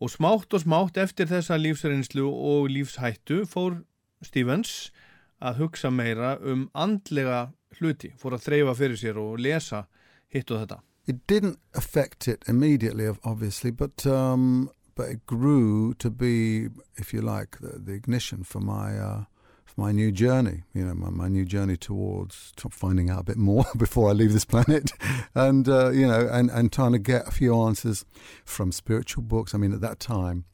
[0.00, 3.78] Og smátt og smátt eftir þessa lífsreynslu og lífshættu fór
[4.24, 5.09] Stevens að
[5.40, 9.84] hugsa meira um andlega hluti, fór að þreyfa fyrir sér og lesa
[10.28, 10.80] hitt og þetta.
[11.06, 17.22] It didn't affect it immediately, obviously, but um, but it grew to be, if you
[17.22, 19.24] like, the, the ignition for my uh,
[19.64, 20.64] for my new journey.
[20.74, 24.32] You know, my, my new journey towards finding out a bit more before I leave
[24.32, 24.92] this planet,
[25.34, 28.04] and uh, you know, and and trying to get a few answers
[28.44, 29.54] from spiritual books.
[29.54, 30.44] I mean, at that time,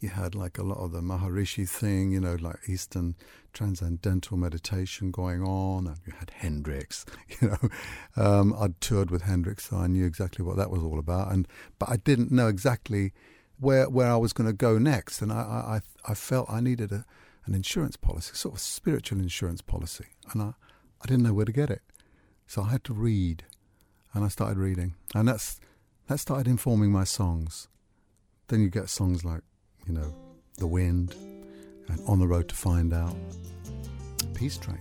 [0.00, 3.14] you had like a lot of the Maharishi thing, you know, like Eastern
[3.52, 7.04] transcendental meditation going on, and you had Hendrix,
[7.40, 7.68] you know.
[8.16, 11.46] Um, I'd toured with Hendrix, so I knew exactly what that was all about, and
[11.78, 13.12] but I didn't know exactly
[13.58, 15.80] where where I was going to go next, and I I,
[16.10, 17.04] I- felt I needed a
[17.46, 20.52] an insurance policy, sort of spiritual insurance policy, and I
[21.02, 21.82] I didn't know where to get it,
[22.46, 23.44] so I had to read,
[24.14, 25.60] and I started reading, and that's
[26.06, 27.68] that started informing my songs.
[28.48, 29.42] Then you get songs like,
[29.90, 30.14] you know,
[30.58, 31.16] The Wind
[31.88, 33.16] and On the Road to Find Out,
[34.34, 34.78] Peace Train,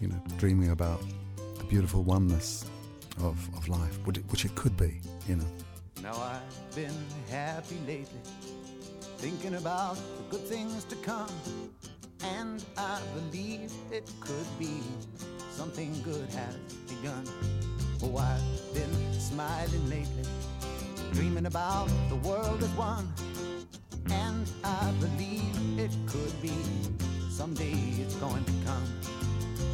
[0.00, 1.02] you know, dreaming about
[1.58, 2.64] the beautiful oneness
[3.18, 5.46] of, of life, which it, which it could be, you know.
[6.00, 6.94] Now I've been
[7.28, 8.20] happy lately,
[9.18, 11.28] thinking about the good things to come.
[12.22, 14.80] And I believe it could be
[15.50, 16.54] something good has
[16.88, 17.24] begun.
[18.00, 20.24] Oh, I've been smiling lately,
[21.12, 23.12] dreaming about the world as one.
[24.10, 26.52] And I believe it could be
[27.30, 28.84] someday it's going to come.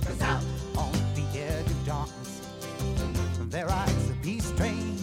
[0.04, 0.42] Cause out
[0.76, 2.40] on the edge of darkness,
[3.48, 4.96] there rides a peace train.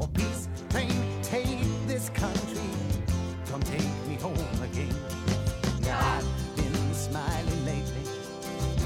[0.00, 2.70] Oh, peace train, take this country.
[3.50, 4.94] Come take me home again.
[5.82, 8.06] Now I've been smiling lately,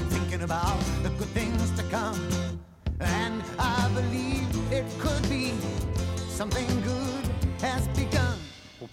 [0.09, 2.19] thinking about the good things to come.
[2.99, 5.53] And I believe it could be
[6.29, 7.25] something good
[7.61, 8.24] has begun.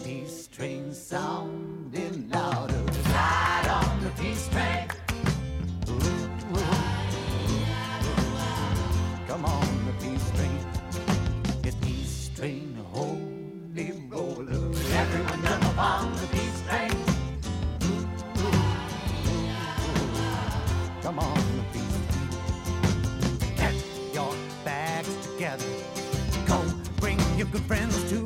[0.03, 2.83] Peace train sounding louder.
[3.05, 4.89] Ride on the peace train.
[5.87, 6.63] Ooh, ooh.
[9.27, 10.59] Come on, the peace train.
[11.63, 14.71] It's peace train, holy roller.
[14.93, 16.91] Everyone jump on the peace train.
[21.01, 23.55] Come on, the peace train.
[23.55, 23.75] Get
[24.13, 24.35] your
[24.65, 25.71] bags together.
[26.45, 26.61] Go
[26.97, 28.22] bring your good friends too.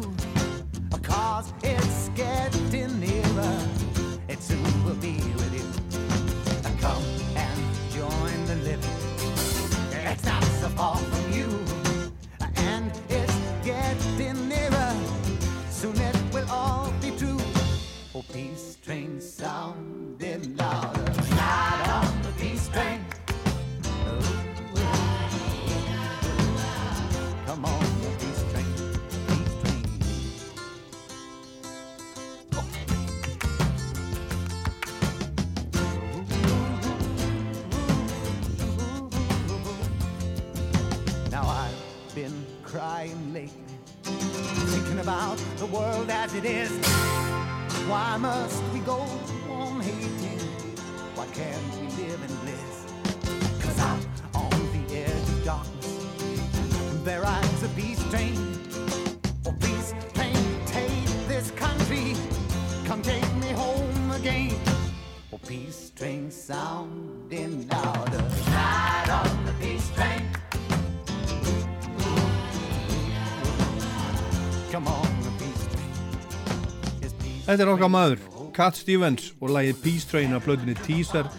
[77.48, 81.30] Þetta er okkar maður, Cat Stevens og lagið Peace Train af blöðinni Teaser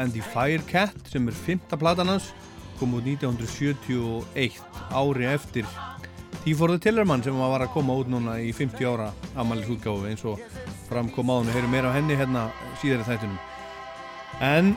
[0.00, 2.30] and the Firecat sem er fymta platan hans
[2.78, 4.56] kom út 1971
[4.96, 5.68] ári eftir
[6.40, 10.08] Tí for the Tillerman sem var að koma út núna í 50 ára ammælis útgáfu
[10.08, 10.40] eins og
[10.88, 12.46] framkom áðun við heyrum meira af henni hérna
[12.80, 14.70] síðar í þættunum en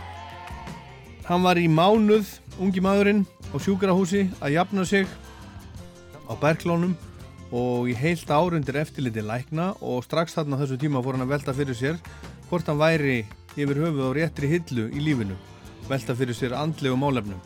[1.30, 5.08] hann var í mánuð ungi maðurinn á sjúkrahúsi að jafna sig
[6.28, 6.98] á berglónum
[7.52, 11.56] og í heilt árundir eftirliti lækna og strax þarna þessu tíma fór hann að velta
[11.56, 12.02] fyrir sér
[12.50, 13.22] hvort hann væri
[13.58, 15.36] yfir höfuð á réttri hillu í lífinu
[15.90, 17.40] velta fyrir sér andlegu málefnum.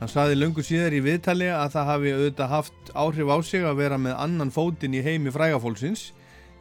[0.00, 3.80] Hann saði löngu síðar í viðtali að það hafi auðvitað haft áhrif á sig að
[3.82, 6.10] vera með annan fótinn í heimi frægafólksins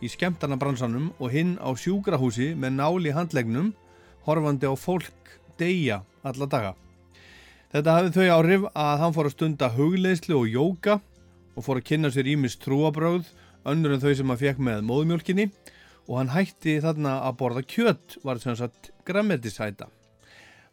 [0.03, 3.71] í skemmtarna bransanum og hinn á sjúkrahúsi með náli handlegnum
[4.27, 6.73] horfandi á fólk deyja alla daga.
[7.73, 10.99] Þetta hafði þau áhrif að hann fór að stunda hugleislu og jóka
[11.53, 13.29] og fór að kynna sér ímis trúabröð
[13.69, 15.49] önnur en þau sem hann fekk með móðumjólkinni
[16.09, 19.87] og hann hætti þarna að borða kjött var sem sagt grammetisæta.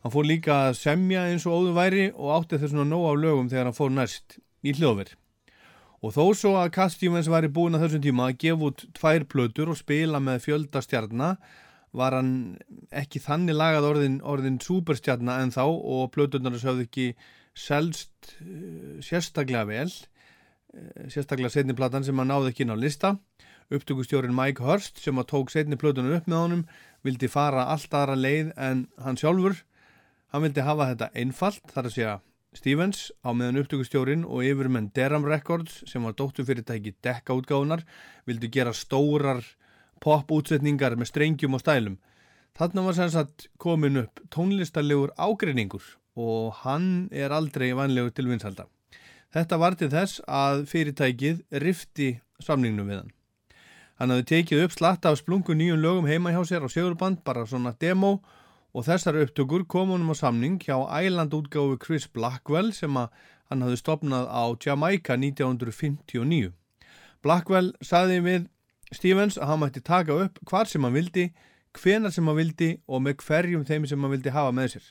[0.00, 3.14] Hann fór líka að semja eins og óðu væri og átti þess að nóg á
[3.20, 5.16] lögum þegar hann fór næst í hljóðverð.
[6.00, 9.26] Og þó svo að Cat Stevens væri búin að þessum tíma að gefa út tvær
[9.28, 11.36] plötur og spila með fjölda stjarnar
[11.92, 12.32] var hann
[12.94, 17.06] ekki þannig lagað orðin, orðin superstjarnar en þá og plöturnar sögðu ekki
[17.58, 19.90] selst uh, sérstaklega vel
[21.10, 23.16] sérstaklega setni platan sem hann náði ekki inn á lista
[23.74, 26.64] upptökustjórin Mike Hurst sem að tók setni plötunar upp með honum
[27.06, 29.62] vildi fara allt aðra leið en hann sjálfur
[30.34, 32.18] hann vildi hafa þetta einfalt þar að segja
[32.50, 37.84] Stevens á meðan upptökustjórin og yfirmenn Deram Records sem var dótturfyrirtæki dekka útgáðunar
[38.26, 39.44] vildu gera stórar
[40.02, 42.00] pop-útsetningar með strengjum og stælum.
[42.58, 48.66] Þarna var sem sagt komin upp tónlistalegur ágreiningur og hann er aldrei vanlegur til vinsalda.
[49.30, 52.10] Þetta var til þess að fyrirtækið rifti
[52.42, 53.10] samningnum við hann.
[54.00, 57.44] Hann hafði tekið upp slatta af splungu nýjum lögum heima hjá sér á segurband, bara
[57.46, 58.22] svona demo
[58.74, 63.78] og þessar upptökur kom honum á samning hjá Æland útgáfu Chris Blackwell sem hann hafði
[63.78, 66.50] stopnað á Jamaica 1959.
[67.22, 68.48] Blackwell saði við
[68.90, 71.28] Stevens að hann mætti taka upp hvar sem hann vildi,
[71.78, 74.88] hvenar sem hann vildi og með hverjum þeim sem hann vildi hafa með sér.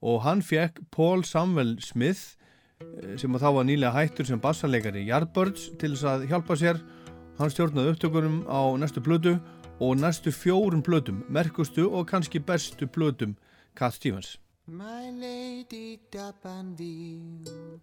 [0.00, 2.36] Og hann fekk Paul Samuel Smith
[3.20, 6.80] sem þá var nýlega hættur sem bassarleikari Yardbirds til þess að hjálpa sér.
[7.38, 9.38] Hann stjórnaði upptökunum á næstu blödu
[9.80, 13.36] og næstu fjórum blödum, merkustu og kannski bestu blödum
[13.76, 14.38] Cat Stevens.
[14.66, 17.80] My lady Dabanville,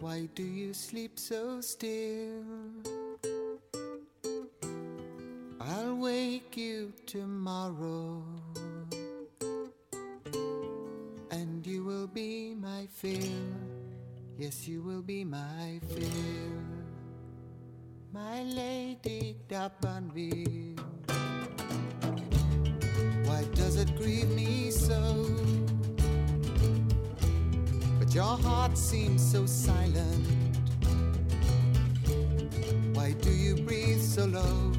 [0.00, 2.42] why do you sleep so still?
[5.60, 8.22] I'll wake you tomorrow,
[12.00, 13.44] will be my fill.
[14.38, 16.56] Yes, you will be my fill.
[18.10, 20.80] My lady Dabanville.
[23.26, 25.26] Why does it grieve me so?
[27.98, 30.26] But your heart seems so silent.
[32.94, 34.72] Why do you breathe so low?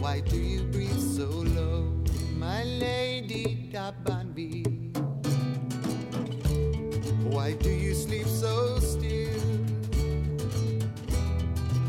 [0.00, 1.94] Why do you breathe so low?
[2.36, 4.25] My lady Dabanbi.
[7.96, 9.40] Sleep so still?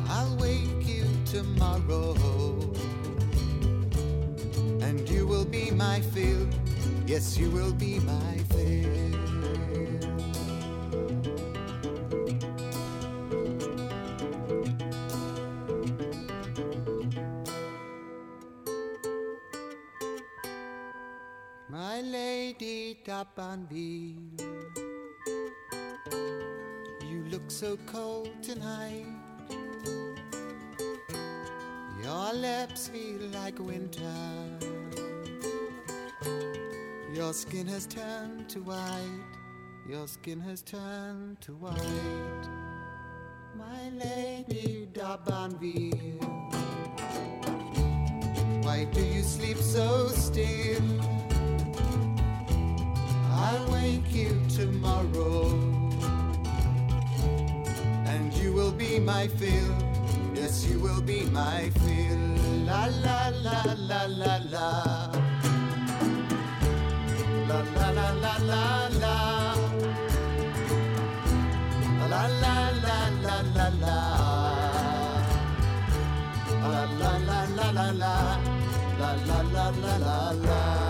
[0.10, 2.16] I'll wake you tomorrow
[4.82, 6.48] and you will be my fill.
[7.06, 8.88] Yes, you will be my fill.
[21.70, 24.47] My lady Dabanville,
[27.58, 29.08] so cold tonight.
[32.04, 34.14] Your lips feel like winter.
[37.12, 39.24] Your skin has turned to white.
[39.90, 42.48] Your skin has turned to white.
[43.56, 46.22] My lady Dabanville.
[48.66, 50.84] Why do you sleep so still?
[53.32, 55.77] I'll wake you tomorrow.
[58.42, 59.76] You will be my fill.
[60.34, 62.22] Yes, you will be my fill.
[62.66, 64.68] La la la la la la.
[67.50, 68.64] La la la la la
[69.02, 69.16] la.
[72.12, 73.98] La la la la la la.
[76.74, 78.16] La la la la la la.
[79.00, 80.88] La la la la la la.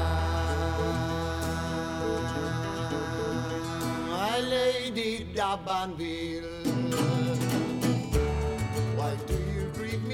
[4.49, 7.26] Lady Dabanville.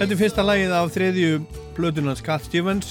[0.03, 1.35] Þetta er fyrsta lagið af þriðju
[1.77, 2.87] plötunans Cat Stevens,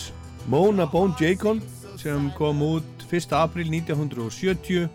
[0.49, 1.59] Mona Bone Jacon
[2.01, 3.35] sem kom út 1.
[3.37, 4.87] april 1970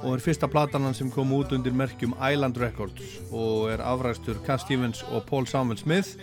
[0.00, 4.64] og er fyrsta platanan sem kom út undir merkjum Island Records og er afræstur Cat
[4.64, 6.18] Stevens og Paul Samuel Smith.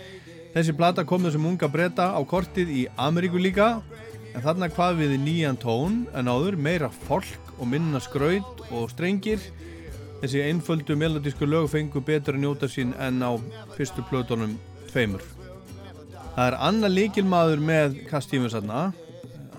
[0.52, 3.70] Þessi plata kom þessum unga breyta á kortið í Ameríku líka
[4.34, 9.40] en þarna hvað við nýjan tón en áður meira fólk og minna skraut og strengir.
[10.20, 13.32] Þessi einföldu melodísku lög fengu betur að njóta sín en á
[13.80, 14.58] fyrstu plötunum
[14.92, 15.37] tveimur.
[16.38, 18.92] Það er annar líkilmaður með Stevens aðna,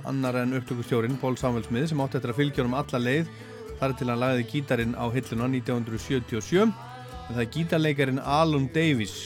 [0.07, 3.33] annar en upptökustjórin, Paul Samuel Smith, sem átti eftir að fylgja um alla leið
[3.81, 6.61] þar til hann lagði gítarinn á hilluna 1977.
[6.69, 9.17] En það er gítarleikarin Alun Davies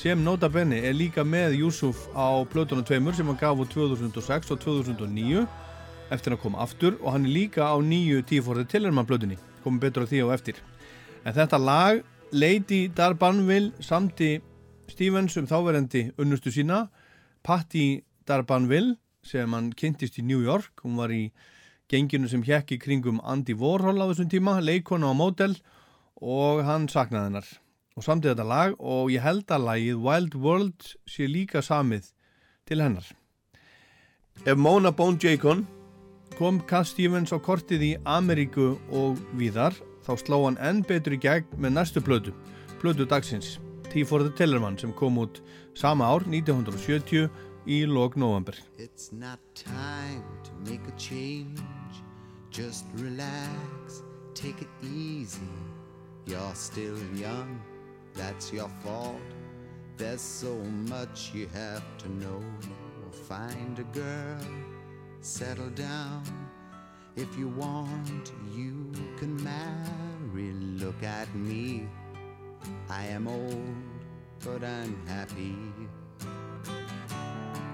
[0.00, 4.56] sem nota benni er líka með Yusuf á plötunum tveimur sem hann gaf úr 2006
[4.56, 5.44] og 2009
[6.08, 10.08] eftir að koma aftur og hann er líka á nýju tíforði Tillerman plötunni, komum betur
[10.08, 10.56] á því á eftir.
[11.20, 12.00] En þetta lag,
[12.32, 14.38] Lady Darbanville, samti
[14.90, 16.88] Stevens um þáverendi unnustu sína
[17.44, 21.30] Patti Darbanville sem hann kynntist í New York hún var í
[21.90, 25.56] genginu sem hjekki kringum Andy Warhol á þessum tíma leikona á mótel
[26.20, 27.48] og hann saknaði hennar.
[27.94, 32.10] Og samtið þetta lag og ég held að lagið Wild World sé líka samið
[32.66, 33.06] til hennar.
[34.44, 35.66] Ef Mona Bone Jacon
[36.38, 41.20] kom Cass Stevens á kortið í Ameríku og víðar þá sló hann enn betur í
[41.20, 42.34] gegn með næstu plötu
[42.82, 43.54] plötu dagsins
[43.94, 45.38] T for the Tellerman sem kom út
[45.72, 47.30] sama ár 1970
[47.64, 48.54] í lok november.
[48.76, 51.62] It's not time to make a change.
[52.50, 54.02] Just relax,
[54.34, 55.54] take it easy.
[56.26, 57.62] You're still young,
[58.14, 59.30] that's your fault.
[59.96, 60.56] There's so
[60.90, 62.42] much you have to know.
[63.28, 64.44] Find a girl,
[65.20, 66.24] settle down.
[67.14, 68.90] If you want, you
[69.20, 70.50] can marry.
[70.82, 71.86] Look at me.
[72.96, 73.74] I am old,
[74.44, 75.56] but I'm happy.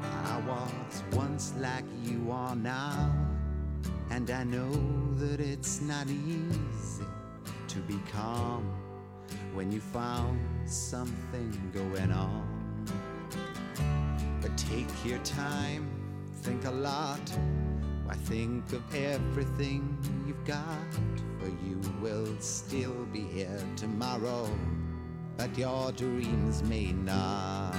[0.03, 3.12] I was once like you are now,
[4.11, 4.73] and I know
[5.16, 7.05] that it's not easy
[7.68, 8.64] to be calm
[9.53, 12.87] when you found something going on.
[14.41, 15.87] But take your time,
[16.41, 17.21] think a lot.
[18.07, 20.95] Why think of everything you've got?
[21.39, 24.49] For you will still be here tomorrow,
[25.41, 27.74] but your dreams may not.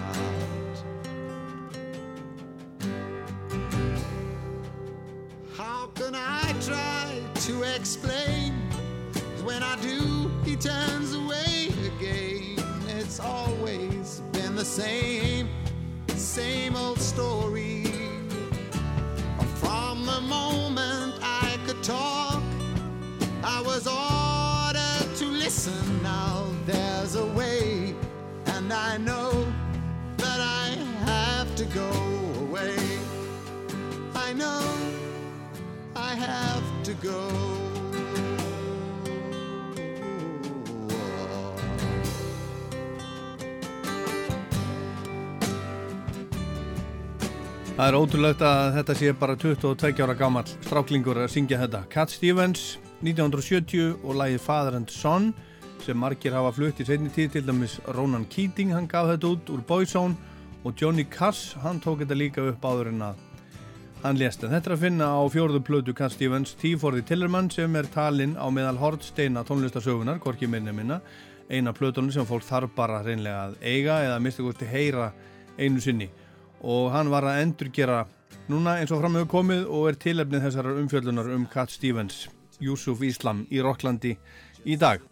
[5.55, 8.53] How can I try to explain?
[9.43, 12.55] when I do, he turns away again.
[12.87, 15.49] It's always been the same,
[16.15, 17.85] same old story.
[19.61, 20.90] From the moment
[29.05, 29.45] know
[30.17, 31.89] that I have to go
[32.45, 32.75] away.
[34.15, 34.61] I know
[35.95, 37.21] I have to go.
[47.71, 51.79] Það er ótrúlegt að þetta sé bara 22 ára gammal stráklingur að syngja þetta.
[51.89, 55.31] Cat Stevens, 1970 og lagið Father and Son
[55.85, 59.51] sem margir hafa flutt í seinni tíð til dæmis Ronan Keating, hann gaf þetta út
[59.53, 60.15] úr Boyzone
[60.63, 63.25] og Johnny Cass, hann tók þetta líka upp áður en að
[64.03, 64.43] hann lést.
[64.43, 67.75] En þetta er að finna á fjórðu plötu Cat Stevens, T for the Tillerman sem
[67.77, 71.01] er talinn á meðal hortsteina tónlistasögunar, Korki minni minna,
[71.51, 75.11] eina plötunum sem fólk þarf bara reynlega að eiga eða mista góðst til heyra
[75.59, 76.09] einu sinni
[76.61, 78.03] og hann var að endurgera
[78.51, 82.27] núna eins og fram hefur komið og er tilefnið þessar umfjöldunar um Cat Stevens
[82.61, 84.15] Yusuf Islam í Rocklandi
[84.63, 85.10] í dag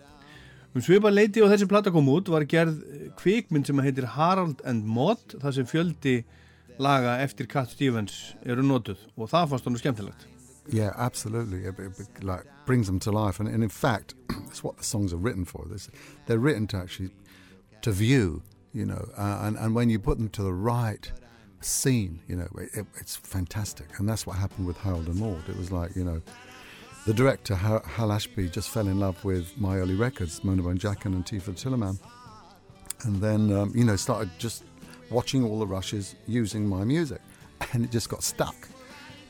[0.75, 2.81] um svipa leiti og þessi platta kom út var gerð
[3.19, 6.17] kvikmynd sem heitir Harald and Maude þar sem fjöldi
[6.79, 10.27] laga eftir Cat Stevens eru notuð og það fannst hann skemmtilegt
[10.71, 11.65] Yeah, absolutely.
[11.65, 14.13] It, it, it, like brings them to life, and, and in fact,
[14.47, 15.65] it's what the songs are written for.
[15.67, 15.89] This,
[16.27, 17.09] they're written to actually
[17.81, 18.43] to view,
[18.73, 21.11] you know, uh, and and when you put them to the right
[21.61, 25.49] scene, you know, it, it's fantastic, and that's what happened with Harold and Maude.
[25.49, 26.21] It was like, you know,
[27.09, 31.05] the director Hal, Ashby just fell in love with my early records, Mona Bone Jacken
[31.07, 31.97] and Tifa Tillerman,
[33.01, 34.63] and then um, you know started just
[35.09, 37.19] watching all the rushes using my music,
[37.73, 38.55] and it just got stuck.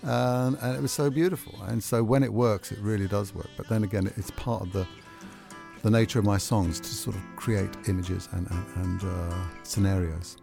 [0.04, 1.56] Um, and it was so beautiful.
[1.68, 3.50] And so when it works, it really does work.
[3.56, 4.86] But then again, it's part of the
[5.82, 10.36] the nature of my songs to sort of create images and and, and uh, scenarios.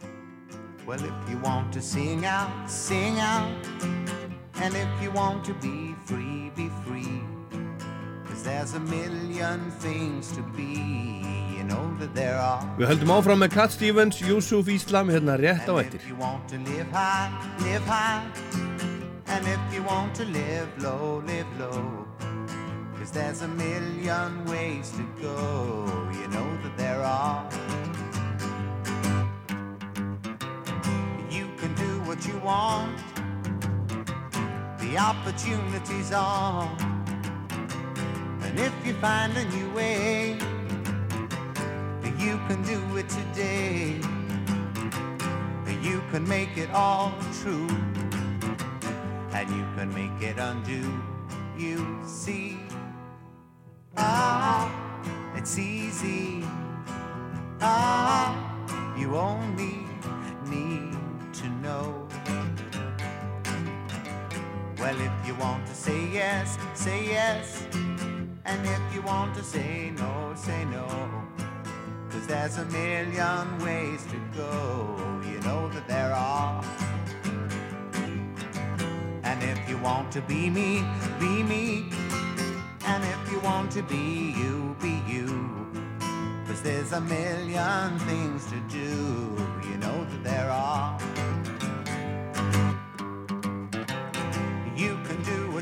[0.87, 4.26] Well, if you want to sing out, sing out.
[4.63, 7.21] And if you want to be free, be free.
[8.27, 11.23] Cause there's a million things to be.
[11.57, 12.65] You know that there are.
[12.79, 16.17] Við höldum áfram með Cat Stevens, Yusuf Islam hérna rétt á And eftir if you
[16.17, 17.31] want to live high,
[17.65, 18.25] live high.
[19.29, 22.07] And if you want to live low, live low.
[22.99, 25.85] Cause there's a million ways to go.
[26.17, 27.45] You know that there are.
[31.31, 33.16] You can do what you want.
[34.97, 36.75] The opportunity's on.
[38.41, 40.39] And if you find a new way,
[42.19, 44.01] you can do it today.
[45.83, 47.69] You can make it all true.
[49.33, 50.91] And you can make it undo.
[51.59, 52.59] You see.
[53.99, 54.65] Ah,
[55.37, 56.43] it's easy.
[57.61, 58.33] Ah,
[58.97, 59.85] you only
[60.49, 60.97] need
[61.35, 62.09] to know.
[64.79, 67.67] Well, if you want to say yes, say yes.
[68.45, 70.87] And if you want to say no, say no.
[72.11, 74.99] Cause there's a million ways to go.
[75.25, 76.63] You know that there are.
[79.25, 80.85] And if you want to be me,
[81.19, 81.87] be me.
[82.85, 85.27] And if you want to be you, be you.
[86.47, 88.93] Cause there's a million things to do.
[89.69, 90.99] You know that there are.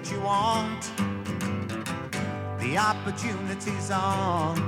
[0.04, 0.90] What you want.
[2.60, 4.58] The opportunity's on.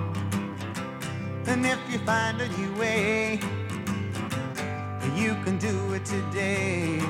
[1.46, 3.38] And if you find a new way,
[5.14, 7.02] you can do it today.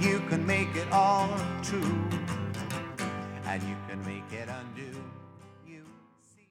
[0.00, 1.28] You can make it all
[1.62, 2.04] true.
[3.44, 4.98] And you can make it undo.
[5.66, 5.84] You
[6.20, 6.48] see.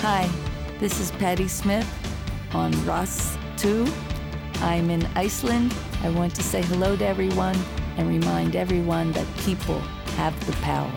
[0.00, 0.28] Hi,
[0.78, 1.88] this is Patty Smith
[2.52, 3.86] on Ross 2.
[4.62, 5.74] I'm in Iceland.
[6.02, 7.56] I want to say hello to everyone
[7.96, 9.80] and remind everyone that people
[10.16, 10.90] have the power.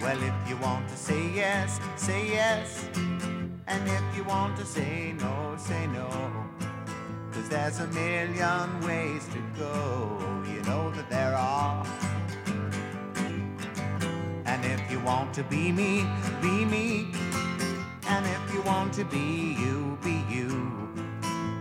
[0.00, 2.88] Well, if you want to say yes, say yes.
[3.66, 6.08] And if you want to say no, say no.
[7.32, 11.84] Cause there's a million ways to go, you know that there are.
[14.46, 16.06] And if you want to be me,
[16.40, 17.08] be me.
[18.08, 20.88] And if you want to be you, be you.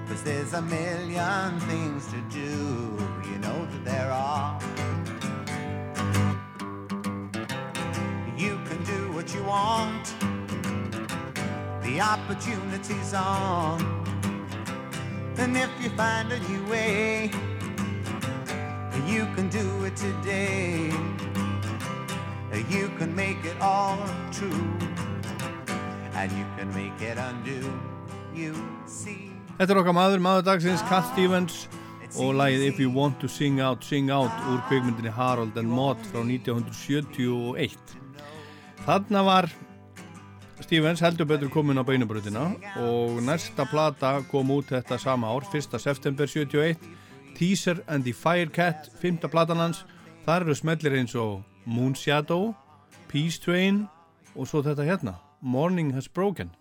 [0.07, 4.59] Cause there's a million things to do, you know that there are.
[8.37, 10.13] You can do what you want,
[11.81, 13.81] the opportunity's on.
[15.37, 17.31] And if you find a new way,
[19.07, 20.91] you can do it today.
[22.55, 23.97] You can make it all
[24.31, 24.63] true,
[26.13, 27.59] and you can make it undo.
[28.33, 28.55] You
[28.87, 29.31] see.
[29.57, 31.65] Þetta er okkar maður, maður dagsins, Cat Stevens
[32.15, 35.99] og lagið If You Want To Sing Out, Sing Out úr kveikmyndinni Harold and Maude
[36.07, 37.95] frá 1971.
[38.85, 39.49] Þarna var
[40.63, 42.45] Stevens heldur betur komin á beinubrutina
[42.79, 45.75] og næsta plata kom út þetta sama ár, 1.
[45.75, 46.79] september 71,
[47.35, 49.27] Teaser and the Firecat, 5.
[49.27, 49.83] platan hans.
[50.23, 52.53] Þar eru smellir eins og Moon Shadow,
[53.07, 53.87] Peace Train
[54.35, 56.51] og svo þetta hérna, Morning Has Broken.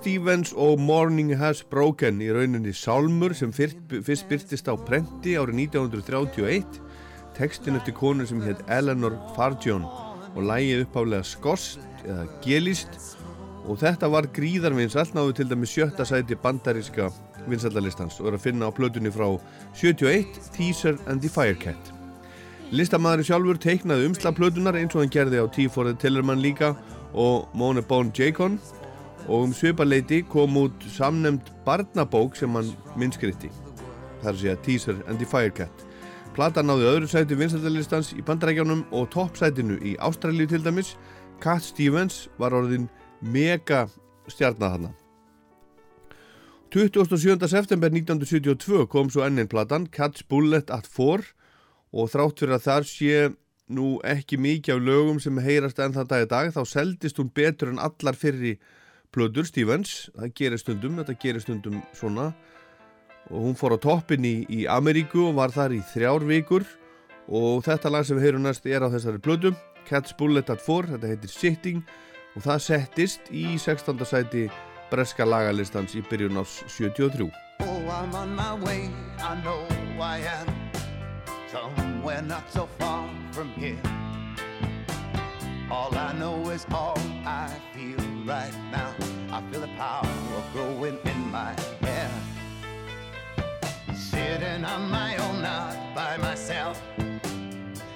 [0.00, 3.82] Stevens og Morning Has Broken í rauninni Sálmur sem fyrst,
[4.30, 6.78] byrtist á prenti árið 1931
[7.36, 12.96] tekstin eftir konu sem hétt Eleanor Farjon og lægið uppáflega skost eða gelist.
[13.68, 17.10] Og þetta var gríðarvinsall náðu til dæmi sjötta sæti bandaríska
[17.44, 19.28] vinsallalistans og er að finna á plötunni frá
[19.76, 21.92] 71 Teaser and the Firecat.
[22.72, 26.72] Listamæðurinn sjálfur teiknaði umsla plötunar eins og hann gerði á T4 Tillerman líka
[27.12, 28.56] og Mone Bone Jacon
[29.28, 33.50] og um svipaleiti kom út samnemd barnabók sem hann minnskritti
[34.20, 35.86] það er að segja Teaser and the Firecat.
[36.36, 40.94] Plata náði öðru sæti vinsættalistans í bandarækjánum og toppsætinu í Ástralíu til dæmis.
[41.40, 42.88] Cat Stevens var orðin
[43.20, 43.86] mega
[44.28, 44.90] stjarnað hana
[46.70, 47.48] 27.
[47.50, 51.32] september 1972 kom svo ennin platan Cat's Bullet at 4
[51.90, 53.22] og þrátt fyrir að þar sé
[53.70, 57.32] nú ekki mikið af lögum sem heyrast enn það dag í dag þá seldist hún
[57.34, 58.58] betur en allar fyrri
[59.14, 62.30] plödur Stevens, það gerir stundum þetta gerir stundum svona
[63.30, 66.66] og hún fór á toppin í, í Ameríku og var þar í þrjár vikur
[67.30, 69.54] og þetta lag sem við heyrum næst er á þessari plödu
[69.88, 71.84] Cat's Bullet at 4, þetta heitir Sitting
[72.36, 74.04] og það settist í 16.
[74.06, 74.48] sæti
[74.90, 77.30] breska lagalistans í byrjun ás 73
[77.60, 78.88] Oh, I'm on my way,
[79.20, 79.66] I know
[80.00, 80.70] I am
[81.50, 83.76] somewhere not so far from here.
[85.70, 88.89] All I know is all I feel right now.
[89.40, 90.06] I feel the power
[90.52, 92.10] growing in my hair.
[93.94, 96.82] Sitting on my own, not by myself.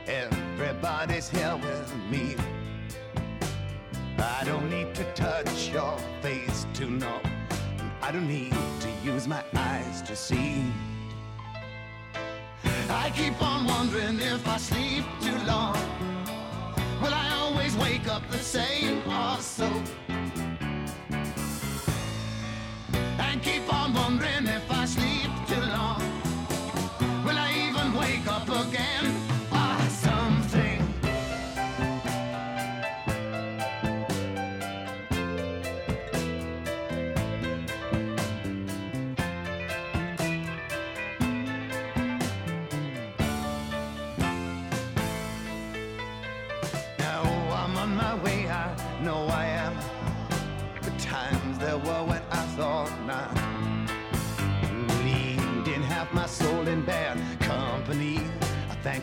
[0.06, 2.36] Everybody's here with me.
[4.18, 7.20] I don't need to touch your face to know.
[8.00, 10.64] I don't need to use my eyes to see.
[12.88, 15.76] I keep on wondering if I sleep too long.
[17.02, 19.70] Will I always wake up the same or so?
[23.42, 24.73] Keep on wondering if I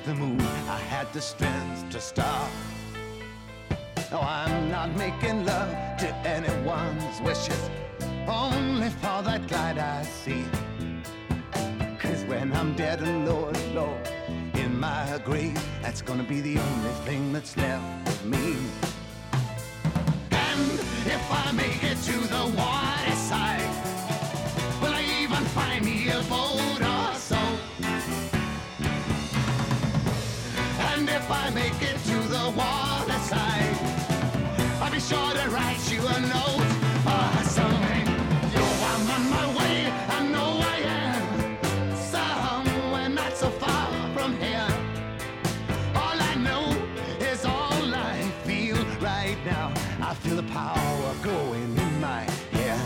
[0.02, 2.50] I the moon I had the strength to stop.
[4.12, 7.70] No, I'm not making love to anyone's wishes,
[8.28, 10.46] only for that glide I see.
[12.00, 13.96] Cause when I'm dead and low, low
[14.56, 18.56] in my grave, that's gonna be the only thing that's left of me.
[20.32, 23.11] And if I make it to the water
[35.12, 36.70] sure to write you a note
[37.16, 38.06] or something.
[38.56, 39.76] Yo, I'm on my way,
[40.18, 41.24] I know I am.
[42.16, 44.72] Somewhere not so far from here.
[46.04, 46.66] All I know
[47.32, 48.16] is all I
[48.48, 49.68] feel right now.
[50.10, 52.24] I feel the power growing in my
[52.56, 52.80] hair.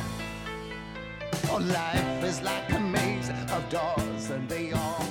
[1.51, 5.05] Oh, life is like a maze of doors and they all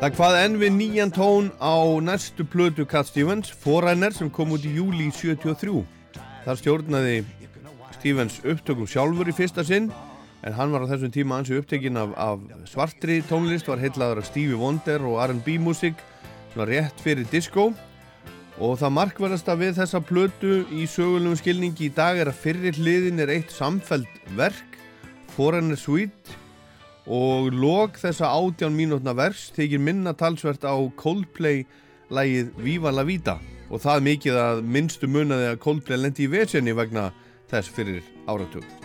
[0.00, 1.74] Það hvað enn við nýjan tón á
[2.08, 5.97] næstu plötu Cat Stevens, Forerunner sem kom út í júli 73.
[6.48, 7.16] Þar stjórnaði
[7.98, 9.90] Stevens upptökum sjálfur í fyrsta sinn
[10.40, 14.30] en hann var á þessum tíma ansi upptekinn af, af svartri tónlist, var heitlaður af
[14.30, 16.00] Stevie Wonder og R&B músík,
[16.54, 17.66] svona rétt fyrir disco.
[18.56, 23.20] Og það markverðasta við þessa plötu í sögulegum skilningi í dag er að fyrri hliðin
[23.26, 24.78] er eitt samfeld verk,
[25.36, 26.38] Forerunner Suite
[27.04, 31.66] og lok þessa átján mínútna vers þykir minna talsvert á Coldplay
[32.14, 33.38] lægið Viva la Vida
[33.68, 37.10] og það mikið að minnstu munaði að Coldplay lendi í vesenni vegna
[37.50, 38.77] þess fyrir áratug.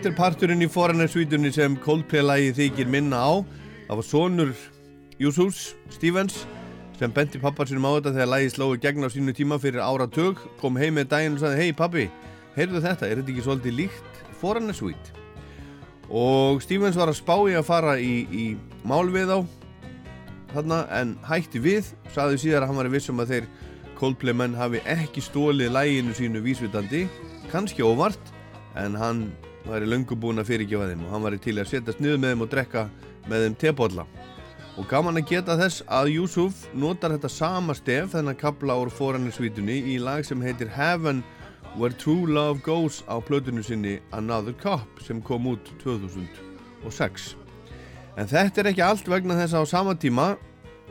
[0.00, 3.32] Þetta er parturinn í Forerunner-svítunni sem Coldplay lægið þykir minna á.
[3.84, 4.52] Það var sonur
[5.20, 5.58] Júsús
[5.92, 6.38] Stevens
[6.96, 10.40] sem benti pappa sinum á þetta þegar lægið slói gegn á sínu tíma fyrir áratug,
[10.56, 12.06] kom heim með daginn og sagði, hei pappi,
[12.54, 15.12] heyrðu þetta, er þetta ekki svolítið líkt Forerunner Suite?
[16.08, 18.46] Og Stevens var að spá í að fara í, í
[18.88, 19.38] mál við á
[20.54, 23.52] þarna en hætti við, saði síðar að hann var vissum að þeir
[24.00, 27.04] Coldplay menn hafi ekki stólið læginu sínu vísvitandi,
[27.52, 28.32] kannski óvart,
[28.80, 29.24] en hann
[29.66, 32.44] væri löngu búinn að fyrirgefa þeim og hann væri til að setjast niður með þeim
[32.44, 32.84] og drekka
[33.28, 34.06] með þeim tebolla.
[34.78, 39.76] Og gaman að geta þess að Yusuf notar þetta sama stef þennan kapla úr forannarsvítunni
[39.92, 41.24] í lag sem heitir Heaven
[41.76, 47.34] Where True Love Goes á plötunni sinni Another Cop sem kom út 2006.
[48.16, 50.32] En þetta er ekki allt vegna þess að á sama tíma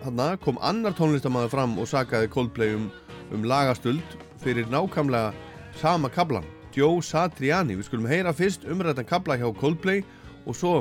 [0.03, 2.87] þarna, kom annar tónlistamæður fram og sakaði Coldplay um,
[3.35, 5.33] um lagastöld fyrir nákvæmlega
[5.81, 6.45] sama kaplan,
[6.75, 7.77] Joe Satriani.
[7.79, 10.05] Við skulum heyra fyrst umrættan kapla hjá Coldplay
[10.45, 10.75] og svo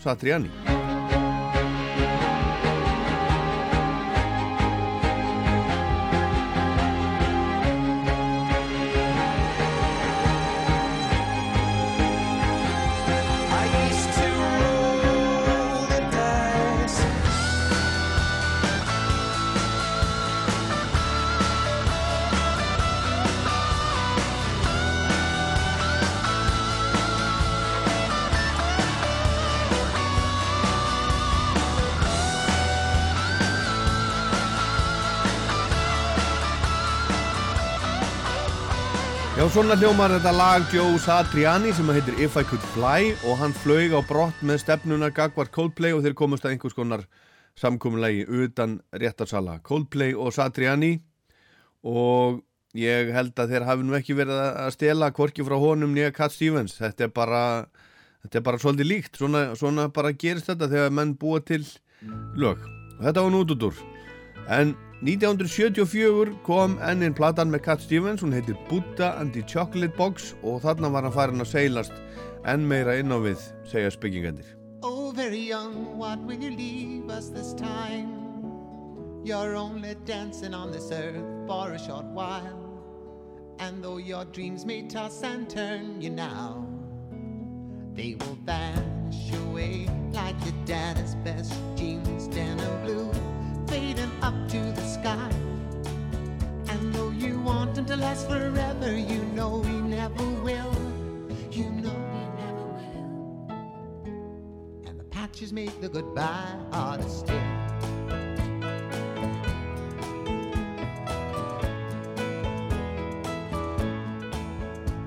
[0.00, 0.79] Satriani.
[39.50, 43.50] Já, svona hljómar þetta lag Joe Satriani sem heitir If I Could Fly og hann
[43.64, 47.00] flög á brott með stefnuna Gagvar Coldplay og þeir komast að einhvers konar
[47.58, 49.56] samkominlegi utan réttarsala.
[49.66, 50.92] Coldplay og Satriani
[51.82, 52.44] og
[52.78, 56.36] ég held að þeir hafi nú ekki verið að stela kvorki frá honum nýja Cat
[56.36, 56.76] Stevens.
[56.78, 57.42] Þetta er bara,
[58.22, 59.18] þetta er bara svolítið líkt.
[59.18, 61.66] Svona, svona bara gerist þetta þegar menn búa til
[62.38, 62.62] lög.
[63.00, 63.82] Og þetta var nútutur
[64.46, 70.34] en 1974 kom ennin platan með Cat Stevens, hún heitir Buddha and the Chocolate Box
[70.44, 71.94] og þarna var hann farin að seilast
[72.44, 74.44] enn meira inn á við, segja spyggingandir.
[74.84, 78.12] Oh, very young, what will you leave us this time?
[79.24, 82.60] You're only dancing on this earth for a short while.
[83.58, 86.66] And though your dreams may toss and turn you now,
[87.94, 93.29] they will vanish away like your daddy's best jeans, denim blue
[93.70, 95.30] fading up to the sky.
[96.70, 100.74] And though you want him to last forever, you know he never will.
[101.52, 103.10] You know he never will.
[104.86, 107.40] And the patches make the goodbye harder still.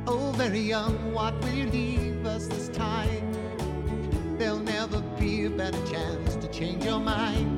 [0.08, 3.28] Oh, very young, what will you leave us this time?
[4.38, 7.53] There'll never be a better chance to change your mind.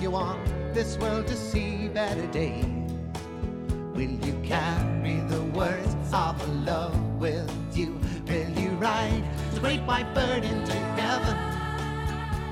[0.00, 0.38] You want
[0.74, 2.64] this world to see better days,
[3.94, 7.98] will you carry the words of love with you?
[8.28, 9.24] Will you ride
[9.54, 11.36] the great white bird into heaven?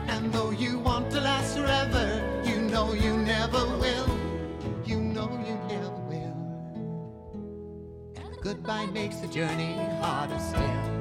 [0.09, 4.09] And though you want to last forever, you know you never will.
[4.84, 6.36] You know you never will.
[8.16, 10.95] And goodbye makes the journey harder still.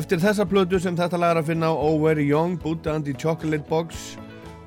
[0.00, 3.04] Eftir þessa plötu sem þetta lag er að finna á Oh Very Young, Buddha and
[3.04, 4.14] the Chocolate Box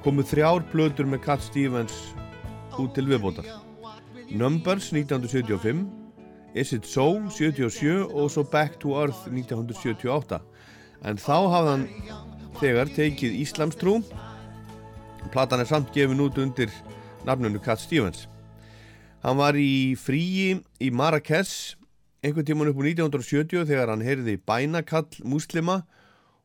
[0.04, 1.96] komu þrjár plötur með Cat Stevens
[2.78, 3.48] út til viðbótar.
[4.30, 5.88] Numbers 1975,
[6.54, 10.38] Is It So 77 og svo Back to Earth 1978.
[11.02, 11.90] En þá hafði hann
[12.60, 13.98] þegar tekið Íslamstrú.
[15.34, 16.70] Platan er samt gefin út undir
[17.26, 18.28] nafnunu Cat Stevens.
[19.26, 21.74] Hann var í fríi í Marrakesh
[22.24, 25.82] einhvern tíman upp á 1970 þegar hann heyrði bænakall muslima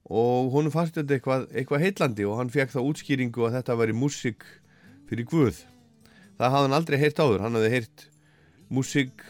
[0.09, 3.95] og honum fannst þetta eitthvað, eitthvað heitlandi og hann fekk þá útskýringu að þetta væri
[3.95, 4.47] músík
[5.09, 5.61] fyrir Guð.
[6.39, 8.07] Það hafði hann aldrei heyrt áður, hann hafði heyrt
[8.73, 9.27] músík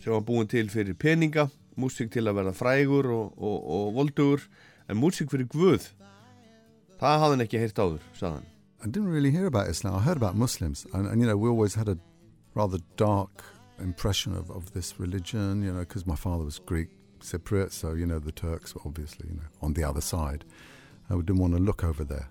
[0.00, 4.46] sem var búin til fyrir peninga, músík til að verða frægur og, og, og voldugur,
[4.88, 5.90] en músík fyrir Guð,
[7.02, 8.48] það hafði hann ekki heyrt áður, sagðan.
[8.80, 9.94] I didn't really hear about Islam.
[9.94, 11.98] I heard about Muslims, and, and you know, we always had a
[12.54, 13.44] rather dark
[13.80, 16.88] impression of, of this religion, you know, because my father was Greek
[17.20, 20.44] Cypriot, so you know the Turks were obviously, you know, on the other side.
[21.08, 22.28] I didn't want to look over there,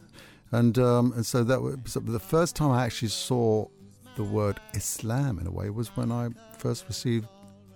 [0.51, 3.67] and um, and so that was so the first time I actually saw
[4.15, 7.27] the word Islam in a way was when I first received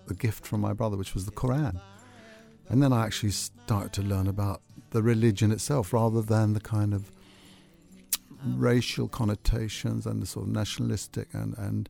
[0.08, 1.80] the gift from my brother, which was the Quran,
[2.70, 6.94] and then I actually started to learn about the religion itself rather than the kind
[6.94, 7.12] of
[8.46, 11.90] racial connotations and the sort of nationalistic and, and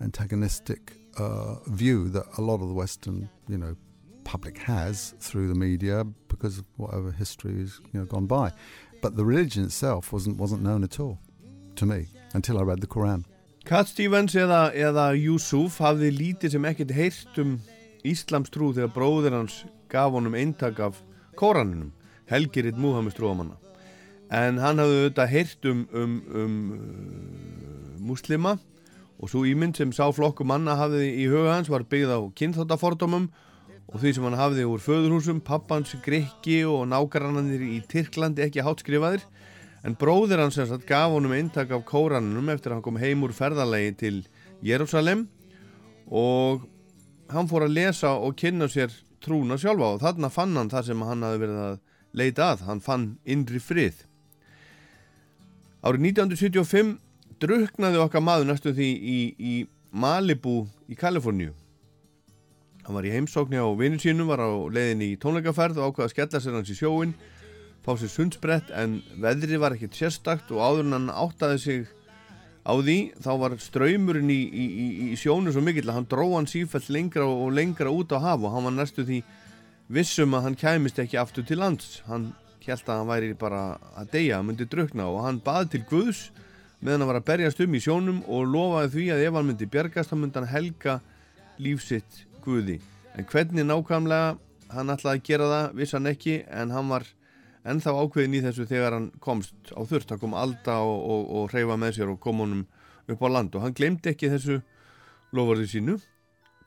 [0.00, 3.76] antagonistic uh, view that a lot of the Western, you know,
[4.24, 8.52] public has through the media because of whatever history has you know gone by.
[9.02, 11.18] But the religion itself wasn't wasn't known at all
[11.76, 13.24] to me until I read the Quran.
[13.64, 17.58] Cat Stevens eða, eða Yusuf hafði lítið sem ekkert heyrt um
[18.06, 21.02] Íslams trú þegar bróðir hans gaf honum eintak af
[21.36, 21.90] Kóranunum,
[22.30, 23.58] Helgiritt Múhammed trúamanna.
[24.30, 28.56] En hann hafði auðvitað heyrt um, um, um uh, muslima
[29.20, 33.28] og svo ímynd sem sá flokku manna hafði í huga hans var byggð á kynþáttafordómum
[33.90, 39.26] og því sem hann hafði úr föðurhúsum, pappans, Grikki og nákarannanir í Tyrklandi ekki hátskrifaðir
[39.84, 43.26] en bróðir hans sem sagt gaf honum eintak af kóranunum eftir að hann kom heim
[43.26, 44.16] úr ferðalegi til
[44.64, 45.26] Jérúsalem
[46.08, 46.64] og
[47.30, 51.04] hann fór að lesa og kynna sér trúna sjálfa og þarna fann hann það sem
[51.04, 51.78] hann hafi verið að
[52.16, 54.00] leita að, hann fann indri frið.
[55.86, 56.96] Árið 1975
[57.40, 59.54] druknaði okkar maður næstu því í, í
[59.90, 61.52] Malibu í Kaliforníu.
[62.84, 66.14] Hann var í heimsókni á vinnu sínum, var á leiðin í tónleikaferð og ákvaði að
[66.14, 67.14] skella sér hans í sjóin
[67.84, 71.86] fá sér sundsbrett en veðri var ekkert sérstakt og áður en hann áttaði sig
[72.60, 74.66] á því þá var ströymurinn í, í,
[75.08, 78.44] í, sjónu svo mikill að hann dró hann sífælt lengra og lengra út á haf
[78.44, 79.22] og hann var næstu því
[79.90, 82.30] vissum að hann kæmist ekki aftur til lands hann
[82.60, 83.62] held að hann væri bara
[83.98, 86.20] að deyja, hann myndi drukna og hann baði til Guðs
[86.80, 89.70] meðan hann var að berjast um í sjónum og lofaði því að ef hann myndi
[89.70, 90.98] bjergast þá myndi hann helga
[91.60, 92.78] lífsitt Guði.
[93.18, 94.36] En hvernig nákvæmlega
[94.72, 97.08] hann ætlaði að gera það viss hann ekki en hann var
[97.68, 101.52] ennþá ákveðin í þessu þegar hann komst á þurft hann kom alda og, og, og
[101.52, 102.64] reyfa með sér og kom honum
[103.10, 103.54] upp á land.
[103.54, 104.60] Og hann glemdi ekki þessu
[105.36, 105.98] lofarði sínu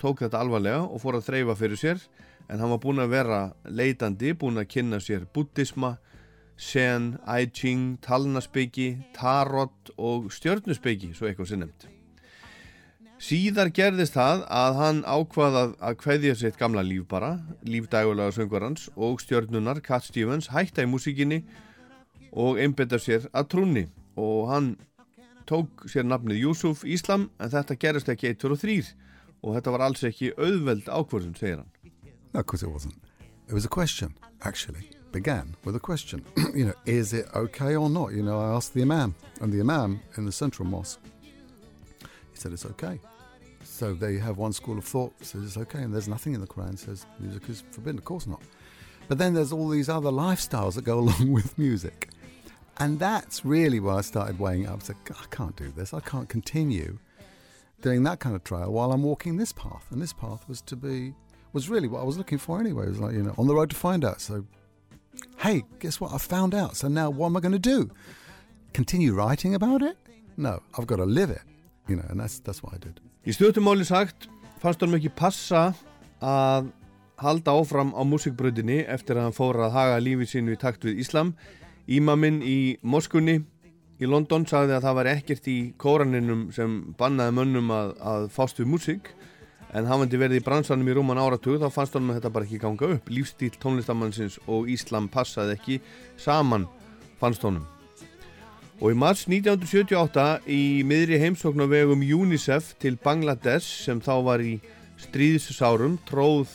[0.03, 2.05] tók þetta alvarlega og fór að þreyfa fyrir sér.
[2.51, 3.39] En hann var búin að vera
[3.71, 5.95] leitandi, búin að kynna sér buddhisma,
[6.57, 11.89] sen, I Ching, talnaspeggi, tarot og stjörnusbeggi, svo eitthvað sem nefnd.
[13.23, 19.21] Síðar gerðist það að hann ákvaðað að hveðja sitt gamla líf bara, lífdægulega söngvarans og
[19.23, 21.39] stjörnunar Cat Stevens hætta í músikinni
[22.33, 23.85] og einbetta sér að trúni
[24.19, 24.73] og hann
[25.47, 28.75] tók sér nafnið Yusuf Íslam en þetta gerist ekki 1, 2 og 3
[29.43, 31.71] og þetta var alls ekki auðveld ákvörðun, segir hann.
[32.33, 32.99] Wasn't.
[33.47, 34.89] It was a question, actually.
[35.13, 36.25] Began with a question.
[36.55, 38.13] you know, is it okay or not?
[38.13, 40.99] You know, I asked the Imam, and the Imam in the central mosque,
[42.01, 42.99] he said it's okay.
[43.63, 46.47] So they have one school of thought says it's okay, and there's nothing in the
[46.47, 47.99] Quran says music is forbidden.
[47.99, 48.41] Of course not.
[49.07, 52.09] But then there's all these other lifestyles that go along with music.
[52.77, 54.81] And that's really where I started weighing up.
[54.81, 55.93] I said, I can't do this.
[55.93, 56.97] I can't continue
[57.81, 59.85] doing that kind of trial while I'm walking this path.
[59.91, 61.13] And this path was to be
[61.51, 62.87] was really what I was looking for anyway.
[62.87, 64.19] It was like, you know, on the road to find out.
[64.19, 64.43] So,
[65.37, 66.13] hey, guess what?
[66.13, 66.75] I found out.
[66.75, 67.89] So now what am I going to do?
[68.73, 69.97] Continue writing about it?
[70.37, 71.41] No, I've got to live it.
[71.87, 72.99] You know, and that's, that's what I did.
[73.23, 74.27] Í stjórnumáli sagt
[74.59, 75.73] fannst honum ekki passa
[76.23, 76.71] að
[77.23, 80.99] halda áfram á músikbröðinni eftir að hann fór að haga lífið sínu í takt við
[81.03, 81.33] Íslam.
[81.87, 83.41] Ímaminn í Moskunni
[83.99, 88.59] í London sagði að það var ekkert í kóraninum sem bannaði mönnum að, að fást
[88.59, 89.11] við músik
[89.73, 92.61] en hafandi verið í bransanum í rúman áratug þá fannst honum að þetta bara ekki
[92.61, 93.09] ganga upp.
[93.09, 95.79] Lífstíl tónlistamannsins og Íslam passaði ekki
[96.21, 96.67] saman
[97.21, 97.65] fannst honum.
[98.81, 104.43] Og í mars 1978 í miðri heimsókn á vegum UNICEF til Bangladesh sem þá var
[104.43, 104.57] í
[105.01, 106.51] stríðsárum tróð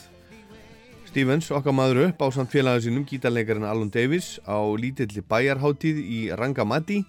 [1.09, 6.19] Stevens okkar maður upp á samt félagið sínum gítarleikarinn Alan Davis á lítilli bæjarháttíð í
[6.37, 6.99] Rangamati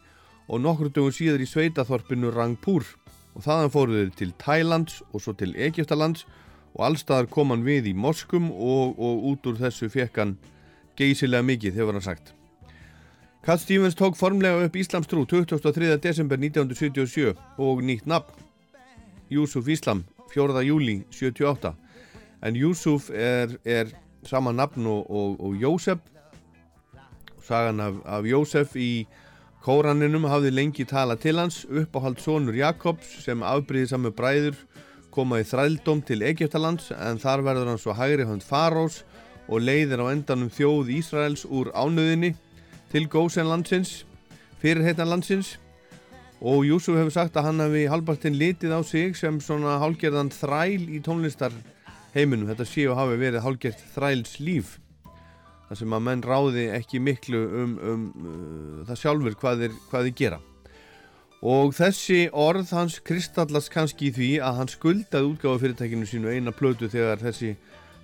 [0.49, 2.87] og nokkur dögum síðar í sveitaþorpinu Rangpur
[3.35, 6.27] og þaðan fóruð þeir til Thailands og svo til Egyptalands
[6.75, 10.37] og allstaðar kom hann við í Moskum og, og út úr þessu fekk hann
[10.99, 12.35] geysilega mikið, hefur hann sagt.
[13.43, 15.97] Cat Stevens tók formlega upp Íslamstrú 23.
[16.03, 18.47] desember 1977 og nýtt nafn
[19.31, 20.05] Yusuf Íslam
[20.35, 20.61] 4.
[20.67, 21.73] júli 78
[22.43, 23.95] en Yusuf er, er
[24.25, 25.99] sama nafn og, og, og Jósef
[27.43, 29.07] sagan af, af Jósef í
[29.61, 34.57] Kóraninum hafði lengi tala til hans, uppáhald sonur Jakobs sem afbríði samu bræður
[35.13, 39.03] koma í þrældóm til Egiptalands en þar verður hann svo hægri hönd Farós
[39.53, 42.33] og leiðir á endanum þjóð Ísraels úr ánöðinni
[42.89, 44.07] til Gósenlandsins,
[44.65, 45.59] fyrirheitanlandsins
[46.41, 50.89] og Júsuf hefur sagt að hann hefði halbartinn litið á sig sem svona hálgerðan þræl
[50.89, 51.53] í tónlistar
[52.15, 54.79] heiminum, þetta séu hafi verið hálgert þræls líf
[55.71, 60.09] þar sem að menn ráði ekki miklu um, um uh, það sjálfur hvað þeir, hvað
[60.09, 60.41] þeir gera
[61.41, 66.53] og þessi orð hans kristallast kannski í því að hann skuldaði útgáðu fyrirtækinu sínu eina
[66.53, 67.55] plötu þegar þessi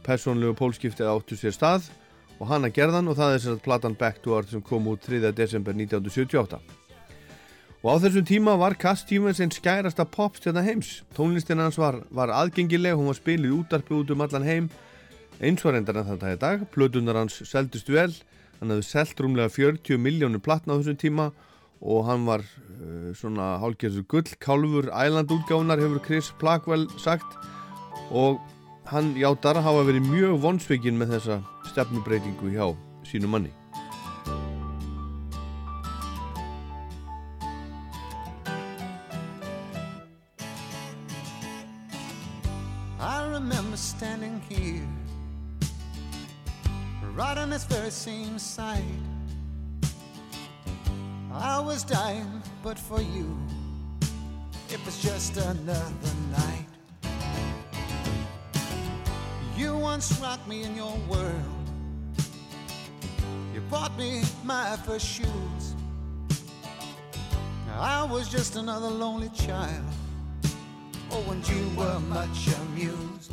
[0.07, 1.91] persónlegu pólskiptið áttu sér stað
[2.39, 4.87] og hann að gerðan og það er þess að platan Back to Earth sem kom
[4.93, 5.33] út 3.
[5.35, 6.63] desember 1978
[7.83, 12.31] og á þessum tíma var Cass Stevens einn skærasta popstjörna heims tónlistin hans var, var
[12.31, 14.71] aðgengileg hún var spilið útarpi út um allan heim
[15.41, 16.65] eins og reyndar en þetta í dag.
[16.73, 18.13] Plötunar hans seldust vel.
[18.61, 21.27] Hann hefði selgt rúmlega 40 miljónur platna á þessum tíma
[21.85, 24.33] og hann var uh, svona hálfgerður gull.
[24.41, 27.37] Kálfur ælandútgáðunar hefur Chris Blackwell sagt
[28.11, 28.41] og
[28.91, 31.41] hann játar að hafa verið mjög vonsveikin með þessa
[31.73, 32.71] stefnubreitingu hjá
[33.07, 33.66] sínu manni
[47.17, 48.85] right on this very same side.
[51.33, 53.39] I was dying, but for you,
[54.69, 56.67] it was just another night.
[59.57, 61.33] You once rocked me in your world.
[63.55, 65.75] You bought me my first shoes.
[67.79, 69.85] I was just another lonely child.
[71.11, 73.33] Oh, and you were much amused.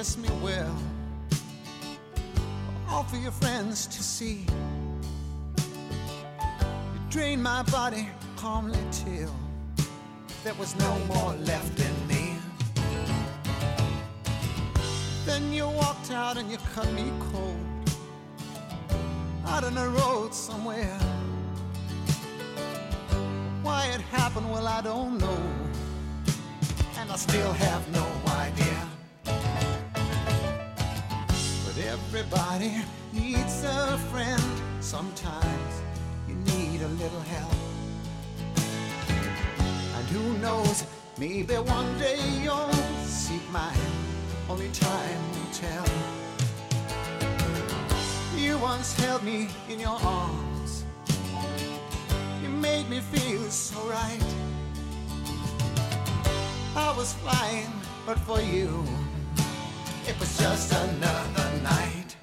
[0.00, 0.78] You me well.
[2.88, 4.46] All for your friends to see.
[5.58, 9.34] You drained my body calmly till
[10.42, 12.34] there was no more left in me.
[15.26, 17.58] Then you walked out and you cut me cold.
[19.48, 20.98] Out on the road somewhere.
[23.62, 25.42] Why it happened, well, I don't know.
[26.96, 28.79] And I still have no idea.
[31.86, 32.72] Everybody
[33.12, 34.42] needs a friend.
[34.80, 35.82] Sometimes
[36.28, 37.54] you need a little help.
[39.96, 40.84] And who knows,
[41.18, 42.72] maybe one day you'll
[43.04, 43.76] seek mine.
[44.48, 45.86] Only time will tell.
[48.36, 50.84] You once held me in your arms.
[52.42, 54.34] You made me feel so right.
[56.76, 57.72] I was flying,
[58.06, 58.84] but for you,
[60.08, 62.16] it was just another night.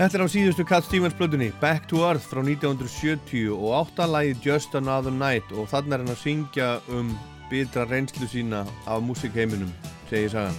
[0.00, 4.74] Þetta er á síðustu Cat Stevens blöðunni Back to Earth frá 1970 og áttalagið Just
[4.78, 7.12] Another Night og þannig er hann að syngja um
[7.50, 9.72] bitra reynslu sína af músikheiminum,
[10.08, 10.56] segir sagan.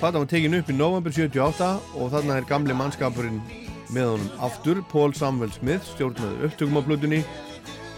[0.00, 3.42] Þetta var tekin upp í november 78 og þannig er gamli mannskapurinn
[3.92, 7.20] með honum aftur, Paul Samuel Smith stjórnaði upptökum á blöðunni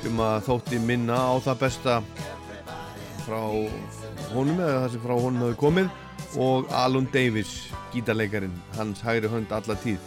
[0.02, 2.00] sem að þótti minna á það besta
[3.28, 3.42] frá
[4.32, 5.92] honum eða það sem frá honum hefur komið.
[6.40, 7.52] Og Alun Davis,
[7.92, 10.00] gítarleikarin hans hægri hönd alla tíð.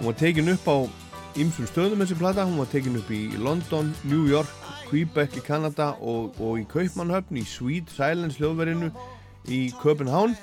[0.00, 0.76] Hún var tekin upp á
[1.38, 4.50] ymsum stöðum þessi plata, hún var tekin upp í London, New York,
[4.92, 8.90] Quebec í Kanada og, og í Kaupmannhöfn í Sweet Silence hljóðverinu
[9.48, 10.34] í Köpenhán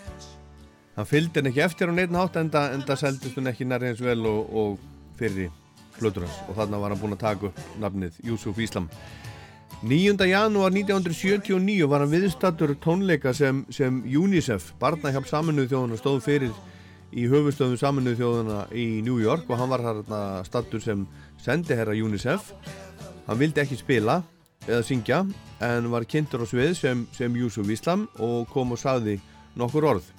[0.96, 4.02] hann fylgdi henn ekki eftir á neitt nátt enda, enda seldist hún ekki nærið eins
[4.04, 4.80] vel og, og
[5.20, 5.54] fyrir
[6.00, 8.90] flutur hans og þarna var hann búinn að taka upp nafnið Yusuf Islam
[9.82, 10.28] 9.
[10.28, 16.58] janúar 1979 var hann viðstattur tónleika sem, sem UNICEF, barnahjálp saminuð þjóðuna stóð fyrir
[17.16, 21.06] í höfustöðum saminuð þjóðuna í New York og hann var þarna stattur sem
[21.40, 22.52] sendiherra UNICEF
[23.30, 24.18] hann vildi ekki spila
[24.68, 25.22] eða syngja
[25.64, 29.16] en var kynntur á svið sem, sem Yusuf Islam og kom og saði
[29.56, 30.12] nokkur orð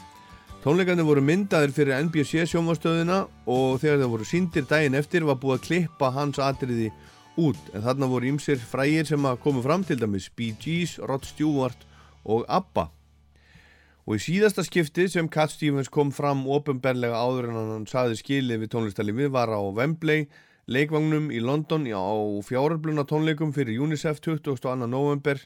[0.65, 5.59] Tónleikarnir voru myndaðir fyrir NBC sjómastöðina og þegar þeir voru síndir daginn eftir var búið
[5.59, 6.89] að klippa hans atriði
[7.41, 7.61] út.
[7.75, 11.87] En þarna voru ymsir frægir sem að komu fram til dæmis Bee Gees, Rod Stewart
[12.25, 12.89] og ABBA.
[14.09, 18.65] Og í síðasta skipti sem Cat Stevens kom fram ofinberlega áður en hann saði skilið
[18.65, 20.27] við tónlistarlífið var á Wembley
[20.71, 22.15] leikvagnum í London á
[22.47, 24.77] fjárarbluna tónleikum fyrir UNICEF 22.
[24.87, 25.41] november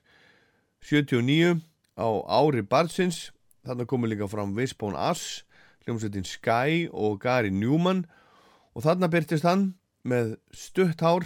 [0.84, 1.60] 79
[1.96, 3.30] á ári Barsins
[3.64, 5.44] Þannig komur líka fram Wishbone Ass,
[5.84, 8.04] hljómsveitin Sky og Gary Newman.
[8.76, 9.70] Og þarna byrtist hann
[10.04, 11.24] með stutt hár,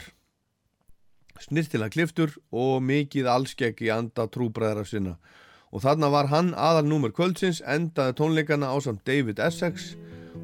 [1.42, 5.16] snirtila kliftur og mikið allskegg í anda trúbræðara sinna.
[5.72, 9.94] Og þarna var hann aðal númer kvöldsins, endaði tónleikana á samt David Essex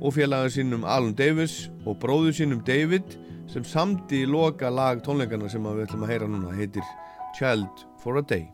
[0.00, 3.16] og félaga sínum Alan Davis og bróðu sínum David
[3.50, 6.92] sem samti loka lag tónleikana sem við ætlum að heyra núna heitir
[7.38, 8.50] Child for a Day.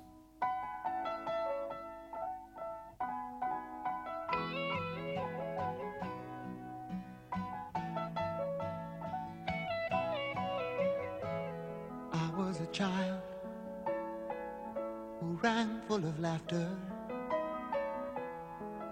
[15.43, 16.69] Ran full of laughter.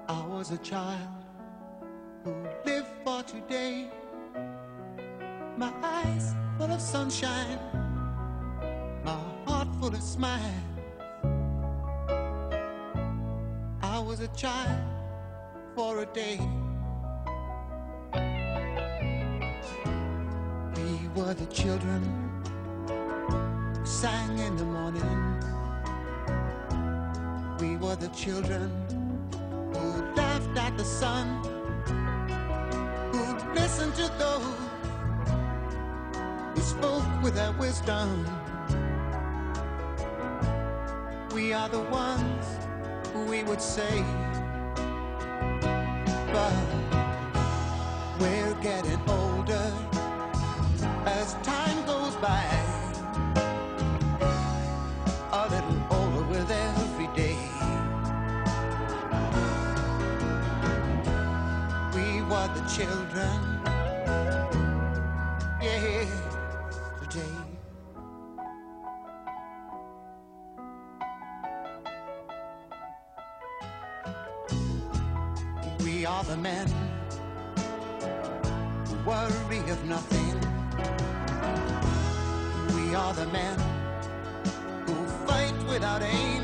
[0.08, 1.08] I was a child
[2.24, 2.34] who
[2.64, 3.90] lived for today.
[5.58, 7.58] My eyes full of sunshine,
[9.04, 10.42] my heart full of smiles.
[13.82, 14.80] I was a child
[15.74, 16.40] for a day.
[20.76, 22.02] We were the children
[22.86, 25.37] who sang in the morning.
[27.60, 28.70] We were the children
[29.74, 31.42] who laughed at the sun,
[33.12, 34.42] who listened to those
[36.54, 38.24] who spoke with their wisdom.
[41.34, 42.46] We are the ones
[43.12, 44.04] who we would say,
[46.32, 46.54] but
[48.20, 49.37] we're getting older
[62.88, 63.40] children,
[65.60, 66.06] yeah,
[67.00, 67.34] today.
[75.84, 76.66] We are the men
[78.86, 80.36] who worry of nothing.
[82.74, 83.58] We are the men
[84.86, 84.94] who
[85.26, 86.37] fight without aim,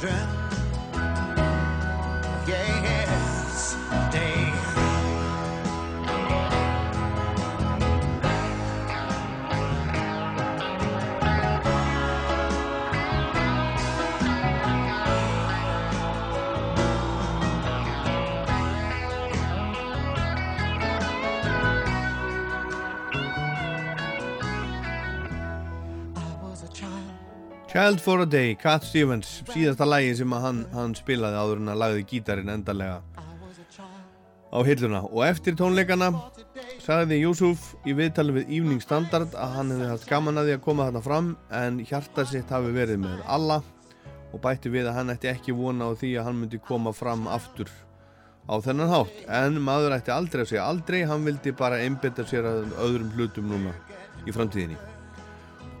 [0.00, 0.39] children.
[27.70, 31.78] Child for a Day, Cat Stevens síðasta lægi sem hann, hann spilaði áður en að
[31.78, 32.96] lagði gítarinn endarlega
[34.50, 35.04] á hilluna.
[35.06, 36.08] Og eftir tónleikana
[36.82, 40.66] sagði Júsuf í viðtalið við Evening Standard að hann hefði haft gaman að því að
[40.66, 41.30] koma þarna fram
[41.60, 43.62] en hjarta sitt hafi verið með alla
[44.32, 47.30] og bætti við að hann ætti ekki vona á því að hann myndi koma fram
[47.30, 47.70] aftur
[48.50, 49.26] á þennan hátt.
[49.30, 53.52] En maður ætti aldrei að segja aldrei hann vildi bara einbetta sér að öðrum hlutum
[53.54, 53.78] núna
[54.26, 54.89] í framtíðinni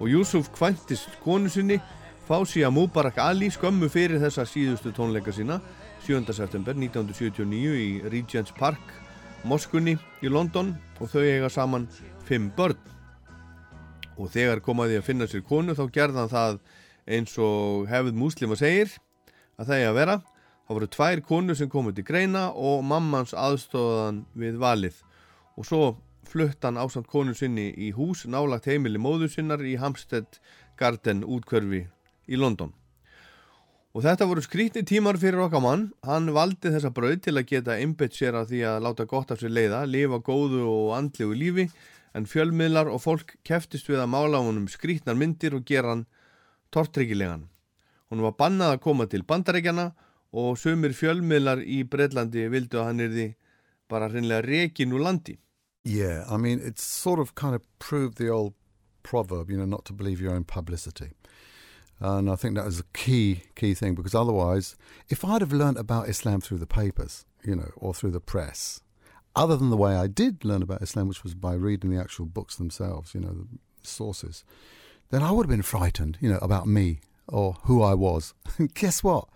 [0.00, 1.80] og Yusuf kvæntist konu sinni
[2.28, 5.60] Fásia Mubarak Ali skömmu fyrir þessa síðustu tónleika sína
[6.06, 6.32] 7.
[6.32, 8.94] september 1979 í Regents Park
[9.44, 11.88] Moskunni í London og þau eiga saman
[12.24, 12.78] fimm börn
[14.16, 16.60] og þegar komaði að finna sér konu þá gerði hann það
[17.10, 18.94] eins og hefð muslima segir
[19.58, 23.34] að það eiga að vera þá voru tvær konu sem komið til greina og mammans
[23.36, 25.02] aðstóðan við valið
[25.56, 25.82] og svo
[26.30, 30.38] flutt hann ásamt konu sinni í hús nálagt heimili móður sinnar í Hampstead
[30.78, 31.84] Garden útkörfi
[32.30, 32.72] í London.
[33.90, 35.88] Og þetta voru skrítni tímar fyrir okkar mann.
[36.06, 39.40] Hann valdi þessa brauð til að geta einbett sér að því að láta gott af
[39.42, 41.64] sér leiða, lifa góðu og andlegu lífi,
[42.14, 46.06] en fjölmiðlar og fólk keftist við að mála honum skrítnar myndir og gera hann
[46.70, 47.48] tortryggilegan.
[48.10, 49.90] Hún var bannað að koma til bandarækjana
[50.38, 53.28] og sumir fjölmiðlar í Breitlandi vildu að hann erði
[53.90, 55.34] bara hreinlega rekin úr landi.
[55.84, 58.54] Yeah, I mean, it's sort of kind of proved the old
[59.02, 61.10] proverb, you know, not to believe your own publicity.
[62.00, 64.76] And I think that was a key, key thing because otherwise,
[65.08, 68.80] if I'd have learnt about Islam through the papers, you know, or through the press,
[69.36, 72.26] other than the way I did learn about Islam, which was by reading the actual
[72.26, 73.46] books themselves, you know, the
[73.82, 74.44] sources,
[75.10, 78.34] then I would have been frightened, you know, about me or who I was.
[78.58, 79.28] And guess what?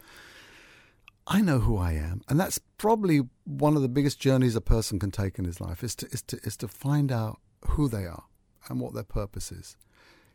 [1.26, 4.98] I know who I am, and that's probably one of the biggest journeys a person
[4.98, 8.04] can take in his life is to is to is to find out who they
[8.04, 8.24] are
[8.68, 9.76] and what their purpose is.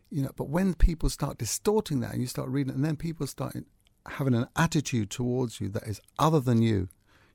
[0.09, 2.95] You know, but when people start distorting that and you start reading, it, and then
[2.95, 3.55] people start
[4.07, 6.89] having an attitude towards you that is other than you,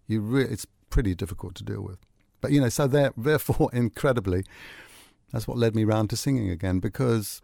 [0.08, 1.98] you it's pretty difficult to deal with.
[2.40, 4.44] But you know, so there, therefore, incredibly,
[5.32, 7.40] that's what led me round to singing again because,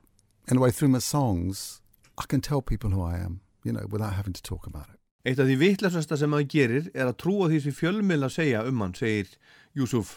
[0.48, 1.80] in a way, through my songs,
[2.18, 3.42] I can tell people who I am.
[3.62, 4.99] You know, without having to talk about it.
[5.20, 8.80] Eitt af því vittlösasta sem maður gerir er að trúa því sem fjölmiðla segja um
[8.80, 9.28] hann, segir
[9.76, 10.14] Júsuf.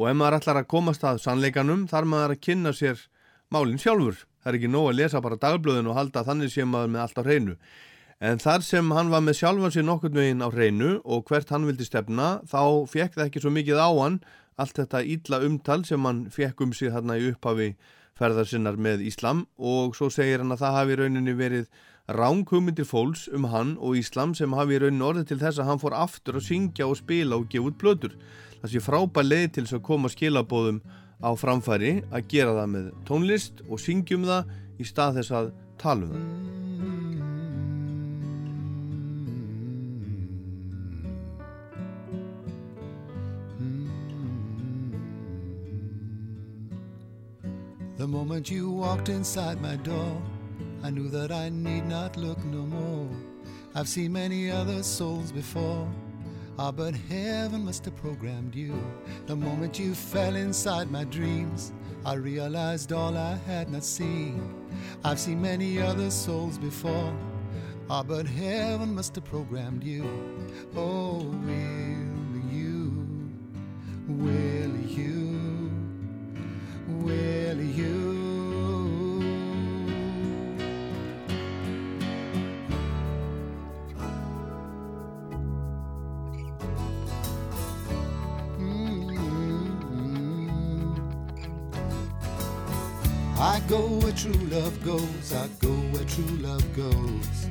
[0.00, 3.02] Og ef maður ætlar að komast að sannleikanum þar maður að kynna sér
[3.52, 4.22] málinn sjálfur.
[4.40, 7.20] Það er ekki nóg að lesa bara dagblöðin og halda þannig sem maður með allt
[7.20, 7.56] á hreinu.
[8.20, 11.68] En þar sem hann var með sjálfan sér nokkurn veginn á hreinu og hvert hann
[11.68, 14.18] vildi stefna þá fekk það ekki svo mikið á hann
[14.60, 17.70] allt þetta ítla umtal sem hann fekk um sig þarna í upphafi
[18.20, 21.70] ferðarsinnar með Íslam og svo segir hann að það hafi rauninni verið
[22.16, 25.82] ránkugmyndir fólks um hann og Íslam sem hafi í rauninni orðið til þess að hann
[25.82, 28.16] fór aftur að syngja og spila og gefa út blöður.
[28.60, 30.80] Það sé frábær leið til þess að koma skilabóðum
[31.20, 36.08] á framfæri að gera það með tónlist og syngjum það í stað þess að tala
[36.08, 36.50] um það.
[48.00, 50.22] The moment you walked inside my door,
[50.82, 53.08] I knew that I need not look no more.
[53.74, 55.86] I've seen many other souls before.
[56.58, 58.74] Ah, but heaven must have programmed you.
[59.26, 61.72] The moment you fell inside my dreams,
[62.04, 64.54] I realized all I had not seen.
[65.04, 67.14] I've seen many other souls before.
[67.90, 70.04] Ah, but heaven must have programmed you.
[70.74, 73.04] Oh, will you?
[74.08, 75.70] Will you?
[76.88, 78.19] Will you?
[93.70, 95.32] Go where true love goes.
[95.32, 97.48] I go where true love goes.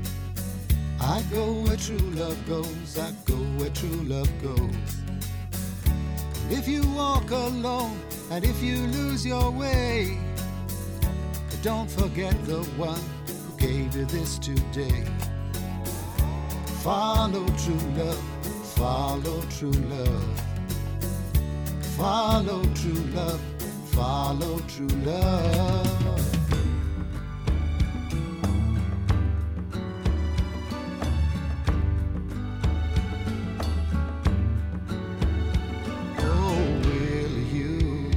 [1.00, 3.00] I go where true love goes.
[3.00, 4.92] I go where true love goes.
[6.44, 7.98] And If you walk alone
[8.32, 10.18] and if you lose your way,
[11.62, 15.06] don't forget the one who gave you this today.
[16.84, 18.24] Follow true love,
[18.76, 20.42] follow true love.
[21.96, 23.42] Follow true love,
[24.00, 25.88] follow true love.
[36.18, 36.56] Oh,
[36.86, 38.10] will you,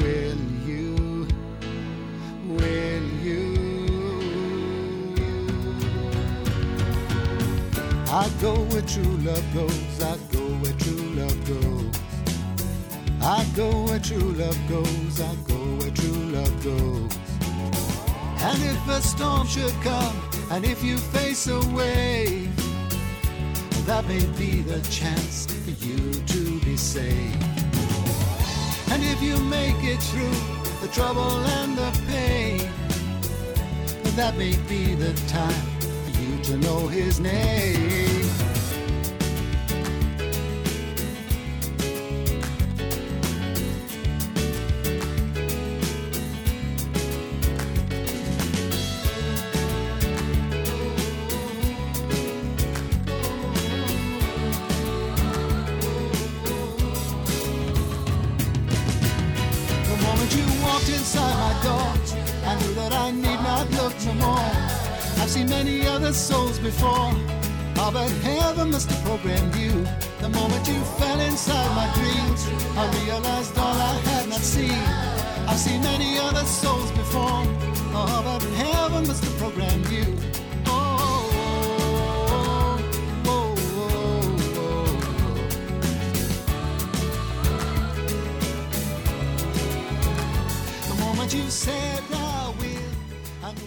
[0.00, 1.28] will you,
[2.48, 3.42] will you?
[8.10, 10.16] I go where true love goes, I
[13.58, 17.18] go where true love goes, I go where true love goes.
[18.40, 20.14] And if a storm should come,
[20.52, 22.54] and if you face a wave,
[23.86, 27.42] that may be the chance for you to be saved.
[28.92, 30.38] And if you make it through
[30.80, 32.60] the trouble and the pain,
[34.14, 38.17] that may be the time for you to know his name.
[65.38, 67.12] Seen many other souls before,
[67.76, 69.86] oh, but heaven must have programmed you.
[70.20, 72.40] The moment you fell inside my dreams,
[72.76, 74.82] I realized all I had not seen.
[75.46, 77.44] I've seen many other souls before,
[77.94, 80.27] oh, but heaven must have programmed you.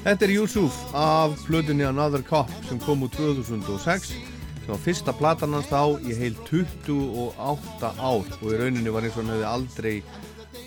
[0.02, 5.54] Þetta er Yusuf af flutinni Another Cop sem kom úr 2006 sem var fyrsta platan
[5.54, 9.94] hans þá í heil 28 ár og í rauninni var eins og hann hefði aldrei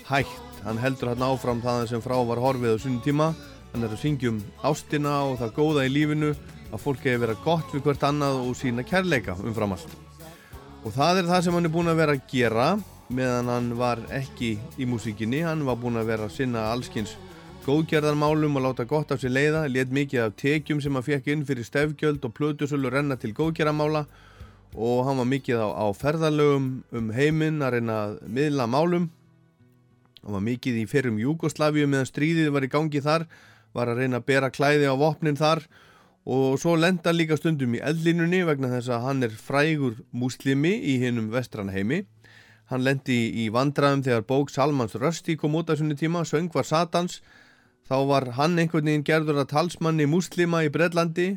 [0.06, 0.38] hægt.
[0.62, 3.28] Hann heldur hann áfram það sem frá var horfið á sunnum tíma.
[3.72, 4.40] Hann er að syngja um
[4.70, 6.30] ástina og það góða í lífinu
[6.70, 10.00] að fólk hefur verið gott við hvert annað og sína kærleika umfram allt.
[10.86, 12.72] Og það er það sem hann er búinn að vera að gera
[13.10, 15.42] meðan hann var ekki í músíkinni.
[15.42, 17.18] Hann var búinn að vera að sinna allskins
[17.64, 21.44] góðgerðarmálum og láta gott af sér leiða, let mikið af tekjum sem hann fekk inn
[21.48, 24.04] fyrir stefgjöld og plötusölu renna til góðgerðarmála.
[24.74, 29.06] Og hann var mikið á, á ferðalögum um heiminn að reyna að miðla málum.
[30.20, 33.24] Hann var mikið í fyrrum Júgoslavíu meðan stríðið var í gangi þar
[33.74, 35.64] var að reyna að bera klæði á vopnin þar.
[36.24, 40.98] Og svo lenda líka stundum í eldlinunni vegna þess að hann er frægur múslimi í
[41.00, 42.04] hinnum vestran heimi.
[42.68, 46.64] Hann lendi í vandraðum þegar bók Salmans Rösti kom út á svona tíma, söng var
[46.64, 47.20] Satans
[47.88, 51.34] þá var hann einhvern veginn gerður að talsmanni múslima í Breitlandi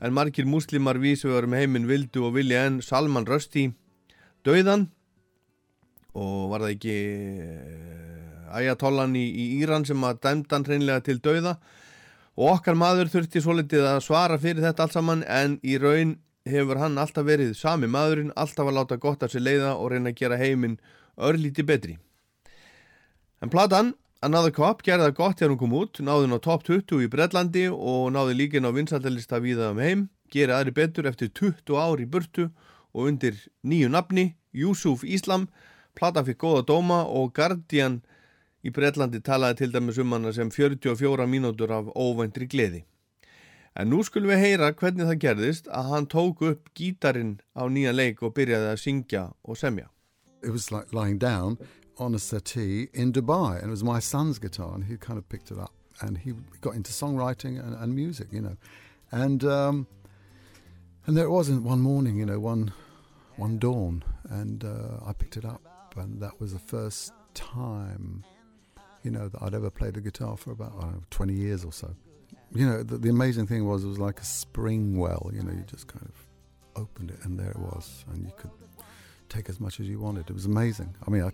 [0.00, 3.68] en margir múslimar vísuður um heiminn vildu og vilja en Salman Rösti
[4.46, 4.88] döiðan
[6.16, 6.96] og var það ekki
[8.50, 11.58] æjatollan í, í Íran sem að dæmdan hreinlega til döiða
[12.40, 16.16] og okkar maður þurfti svolítið að svara fyrir þetta allt saman en í raun
[16.48, 20.14] hefur hann alltaf verið sami maðurinn, alltaf að láta gott að sér leiða og reyna
[20.14, 20.78] að gera heiminn
[21.20, 21.98] örlíti betri.
[23.44, 26.64] En platan Another Cop gerði það gott þegar hún kom út, náði hún á top
[26.66, 31.30] 20 í Breitlandi og náði líkin á vinsaldalista víða um heim, gerði aðri betur eftir
[31.32, 32.50] 20 ár í burtu
[32.92, 35.46] og undir nýju nafni, Yusuf Islam,
[35.96, 38.02] platan fikk góða dóma og Guardian
[38.60, 42.84] í Breitlandi talaði til dæmis um hana sem 44 mínútur af óvæntri gleði.
[43.72, 47.96] En nú skulum við heyra hvernig það gerðist að hann tók upp gítarin á nýja
[47.96, 49.88] leik og byrjaði að syngja og semja.
[50.44, 51.56] It was like lying down
[52.00, 55.28] on a settee in Dubai, and it was my son's guitar, and he kind of
[55.28, 56.32] picked it up, and he
[56.62, 58.56] got into songwriting and, and music, you know,
[59.12, 59.86] and um,
[61.06, 62.72] and there it was in one morning, you know, one
[63.36, 65.62] one dawn, and uh, I picked it up,
[65.96, 68.24] and that was the first time,
[69.02, 71.94] you know, that I'd ever played the guitar for about know, twenty years or so.
[72.52, 75.52] You know, the, the amazing thing was it was like a spring well, you know,
[75.52, 78.50] you just kind of opened it, and there it was, and you could
[79.28, 80.28] take as much as you wanted.
[80.28, 80.94] It was amazing.
[81.06, 81.30] I mean, I,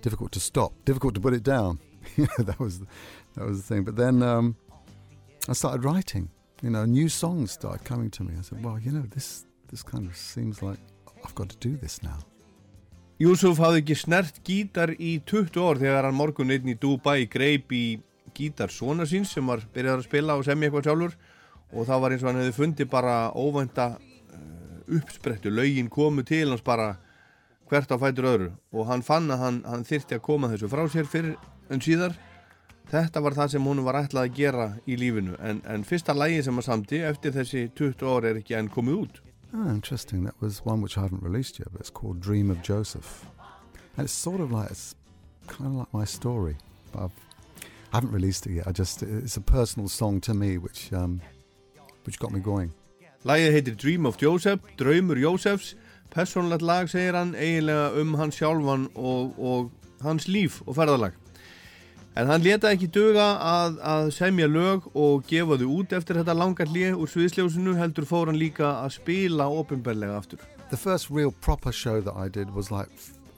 [0.00, 1.78] difficult to stop, difficult to put it down.
[2.16, 2.80] you know, that was
[3.36, 3.84] that was the thing.
[3.84, 4.56] But then um,
[5.48, 6.30] I started writing.
[6.62, 8.34] You know, new songs started coming to me.
[8.38, 10.78] I said, well, you know, this this kind of seems like
[11.24, 12.18] I've got to do this now.
[13.20, 17.72] Yusuf hafði ekki snert gítar í 20 ár þegar hann morgun einn í Dubai greip
[17.76, 18.00] í
[18.32, 21.18] gítar svona síns sem var byrjað að spila og semja eitthvað sjálfur
[21.74, 26.48] og það var eins og hann hefði fundið bara óvænta uh, uppsprettu, lögin komu til
[26.48, 26.94] hans bara
[27.70, 30.84] hvert á fætur öðru og hann fann að hann, hann þyrti að koma þessu frá
[30.90, 31.36] sér fyrir
[31.70, 32.16] en síðar
[32.90, 36.42] þetta var það sem hún var ætlað að gera í lífinu en, en fyrsta lægi
[36.46, 39.20] sem að samti eftir þessi 20 ári er ekki enn komið út
[39.52, 40.22] Oh, interesting.
[40.22, 43.26] That was one which I haven't released yet, but it's called Dream of Joseph.
[43.96, 44.94] And it's sort of like, it's
[45.48, 46.56] kind of like my story.
[46.92, 47.18] But I've,
[47.92, 48.68] I haven't released it yet.
[48.68, 51.20] I just, it's a personal song to me, which, um,
[52.04, 52.70] which got me going.
[53.24, 55.74] Lægið heitir Dream of Joseph, Draumur Jósefs
[56.10, 61.18] Personlegt lag segir hann eiginlega um hans sjálfan og, og hans líf og ferðalag
[62.18, 66.34] En hann leta ekki duga að, að semja lög og gefa þau út eftir þetta
[66.34, 70.42] langa hlið úr sviðsljósinu heldur fór hann líka að spila ofinbellega aftur.
[70.70, 72.90] The first real proper show that I did was like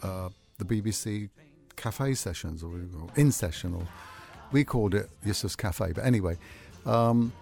[0.03, 1.29] uh, the BBC
[1.77, 2.73] cafe sessions or
[3.17, 3.87] in session or
[4.53, 5.93] we called it Yusuf's Cafe.
[5.93, 6.39] But anyway,
[6.87, 7.33] um,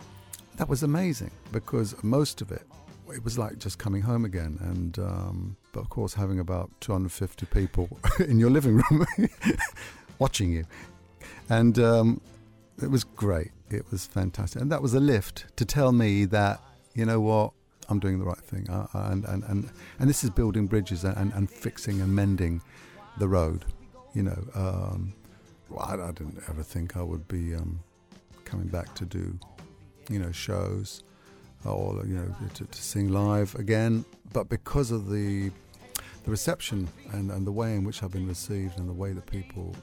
[0.57, 2.62] that was amazing because most of it
[3.11, 7.47] it was like just coming home again and um, but of course having about 250
[7.47, 7.89] people
[8.20, 9.07] in your living room
[10.19, 10.65] watching you
[11.49, 12.20] and um,
[12.82, 13.51] it was great.
[13.70, 16.61] It was fantastic, and that was a lift to tell me that
[16.95, 17.53] you know what
[17.89, 21.32] I'm doing the right thing, uh, and, and and and this is building bridges and,
[21.32, 22.62] and fixing and mending
[23.19, 23.65] the road.
[24.15, 25.12] You know, um,
[25.69, 27.81] well, I, I, didn't ever think I would be um,
[28.45, 29.39] coming back to do,
[30.09, 31.05] you know, shows
[31.65, 35.51] or you know to, to sing live again, but because of the
[36.24, 39.27] the reception and, and the way in which I've been received and the way that
[39.27, 39.74] people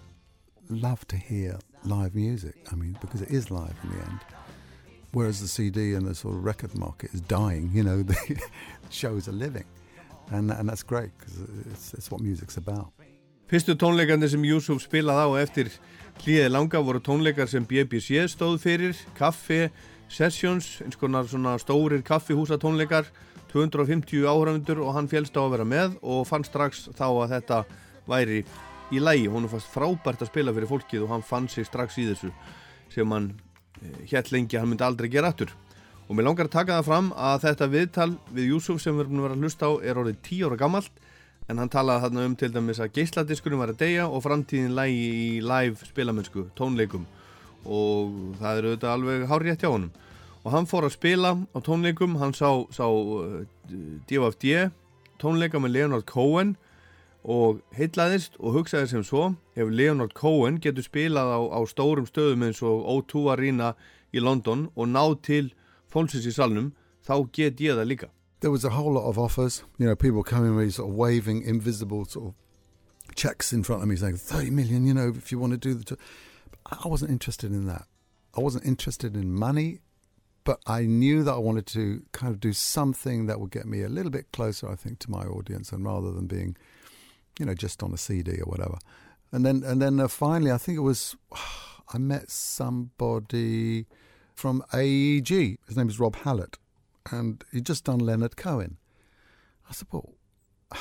[0.70, 2.56] love to hear live music.
[2.72, 4.20] I mean, because it is live in the end.
[5.14, 8.40] Whereas the CD and the sort of record market is dying, you know, the
[8.90, 9.66] shows are living.
[10.32, 11.40] And, and that's great because
[11.72, 12.92] it's, it's what music's about.
[13.48, 15.70] Fyrstu tónleikandi sem Júsuf spilaði á eftir
[16.20, 19.70] hlýðið langa voru tónleikar sem BBC stóð fyrir, kaffi,
[20.10, 23.08] sessions, eins konar svona stórir kaffihúsa tónleikar,
[23.52, 27.60] 250 áhrafundur og hann félst á að vera með og fann strax þá að þetta
[28.08, 28.42] væri
[28.92, 31.98] í lægi, hún er fast frábært að spila fyrir fólkið og hann fann sig strax
[32.00, 32.32] í þessu
[32.94, 33.32] sem hann
[34.08, 35.52] hétt lengi að hann myndi aldrei gera aftur.
[36.08, 39.20] Og mér langar að taka það fram að þetta viðtal við Júsuf sem við erum
[39.20, 41.04] að vera að hlusta á er orðið 10 ára gammalt
[41.48, 45.08] en hann talaði þarna um til dæmis að geisladiskunum var að deyja og framtíðin lægi
[45.08, 47.06] í live spilamennsku, tónleikum
[47.68, 49.92] og það er auðvitað alveg hárið hjá honum
[50.48, 52.88] og hann fór að spila á tónleikum, hann sá, sá
[54.08, 54.70] DFD
[55.20, 56.56] tónleika með Leonard Cohen
[57.28, 62.46] og heitlaðist og hugsaði sem svo ef Leonard Cohen getur spilað á, á stórum stöðum
[62.48, 63.74] eins og O2 Arena
[64.16, 65.50] í London og náð til
[65.92, 66.72] fólksins í salnum,
[67.04, 68.10] þá get ég það líka.
[68.40, 71.42] There was a whole lot of offers, you know, people coming with sort of waving
[71.44, 75.40] invisible sort of checks in front of me saying 30 million, you know, if you
[75.40, 75.98] want to do the...
[76.72, 77.86] I wasn't interested in that.
[78.36, 79.80] I wasn't interested in money,
[80.44, 83.82] but I knew that I wanted to kind of do something that would get me
[83.84, 86.56] a little bit closer, I think, to my audience and rather than being
[87.40, 88.78] you know, just on a CD or whatever.
[89.32, 91.16] And then, and then uh, finally, I think it was,
[91.94, 93.86] I met somebody
[94.34, 95.58] from AEG.
[95.68, 96.58] His name is Rob Hallett,
[97.12, 98.78] and he'd just done Leonard Cohen.
[99.70, 100.14] I said, well,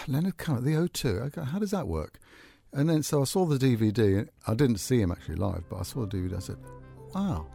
[0.06, 2.18] Leonard Cohen, the O2, go, how does that work?
[2.76, 4.28] And then, so I saw the DVD.
[4.46, 6.36] I didn't see him actually live, but I saw the DVD.
[6.36, 6.58] I said,
[7.14, 7.46] wow,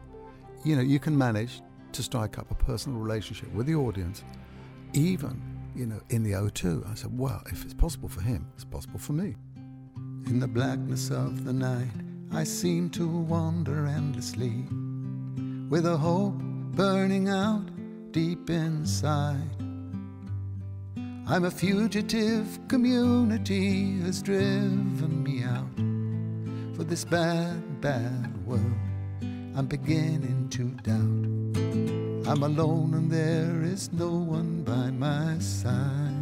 [0.66, 1.62] you know, you can manage
[1.92, 4.24] to strike up a personal relationship with the audience,
[4.94, 5.40] even
[5.76, 6.90] you know, in the O2.
[6.90, 9.36] I said, well, if it's possible for him, it's possible for me.
[10.26, 11.92] In the blackness of the night,
[12.32, 14.66] I seem to wander endlessly
[15.70, 16.34] with a hope
[16.74, 17.70] burning out
[18.12, 19.71] deep inside.
[21.28, 28.62] I'm a fugitive, community has driven me out for this bad, bad world.
[29.56, 32.32] I'm beginning to doubt.
[32.32, 36.16] I'm alone and there is no one by my side.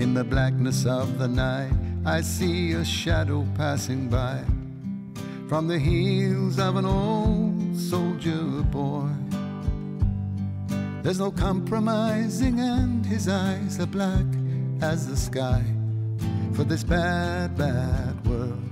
[0.00, 1.72] In the blackness of the night,
[2.04, 4.42] I see a shadow passing by
[5.48, 9.08] from the heels of an old soldier boy.
[11.02, 14.26] There's no compromising, and his eyes are black
[14.82, 15.62] as the sky.
[16.52, 18.70] For this bad, bad world,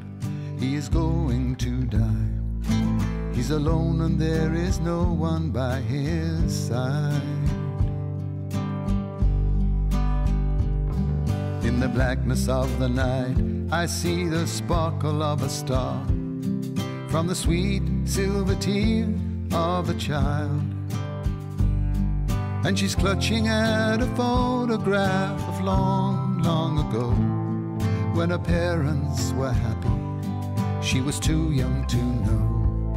[0.58, 3.34] he is going to die.
[3.34, 7.22] He's alone, and there is no one by his side.
[11.64, 13.38] In the blackness of the night,
[13.72, 16.04] I see the sparkle of a star
[17.08, 19.08] from the sweet silver tear
[19.52, 20.67] of a child.
[22.68, 27.12] And she's clutching at a photograph of long, long ago
[28.14, 30.86] when her parents were happy.
[30.86, 32.94] She was too young to know.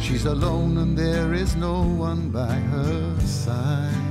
[0.00, 4.09] She's alone and there is no one by her side.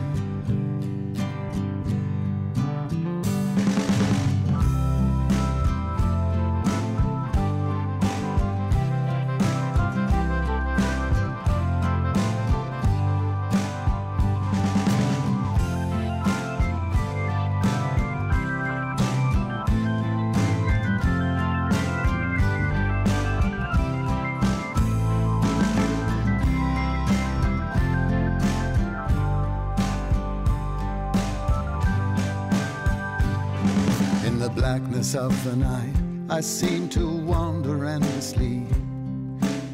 [35.12, 35.96] Blackness of the night,
[36.30, 38.66] I seem to wander endlessly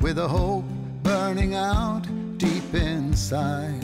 [0.02, 0.66] with a hope
[1.04, 2.04] burning out
[2.38, 3.82] deep inside.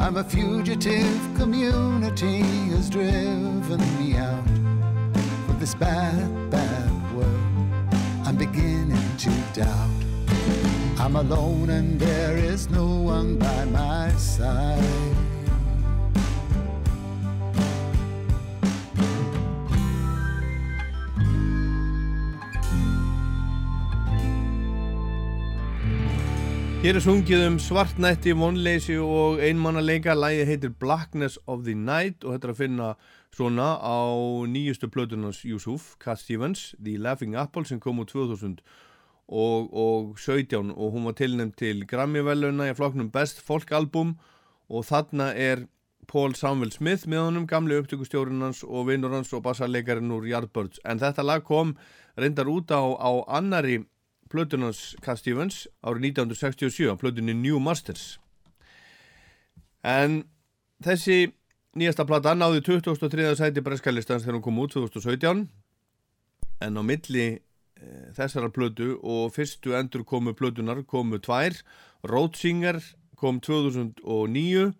[0.00, 2.42] I'm a fugitive, community
[2.72, 4.48] has driven me out
[5.48, 7.94] of this bad, bad world.
[8.24, 9.90] I'm beginning to doubt.
[10.98, 15.17] I'm alone and there is no one by my side.
[26.88, 30.14] Hér er sungið um svartnætti, vonleysi og einmannaleika.
[30.16, 32.86] Lægið heitir Blackness of the Night og þetta er að finna
[33.36, 34.08] svona á
[34.48, 38.62] nýjustu plötunans Yusuf, Cat Stevens, The Laughing Apple sem kom úr 2000
[39.28, 44.16] og, og 17 og hún var tilnæmt til Grammy-veluna í flokknum Best Folk Album
[44.72, 45.66] og þarna er
[46.08, 50.80] Paul Samuel Smith með honum, gamli upptökustjórinn hans og vinnur hans og bassarleikarinn úr Yardbirds.
[50.88, 51.76] En þetta lag kom
[52.16, 53.82] reyndar út á, á annari
[54.32, 58.18] plötunans Cat Stevens árið 1967 á plötunni New Masters.
[59.82, 60.22] En
[60.84, 61.32] þessi
[61.78, 63.34] nýjasta plata náði 2003.
[63.38, 65.46] sæti breskalistans þegar hún kom út 2017
[66.64, 67.40] en á milli e,
[68.16, 71.60] þessara plötu og fyrstu endur komu plötunar komu tvær
[72.06, 72.80] Roadsinger
[73.18, 74.72] kom 2009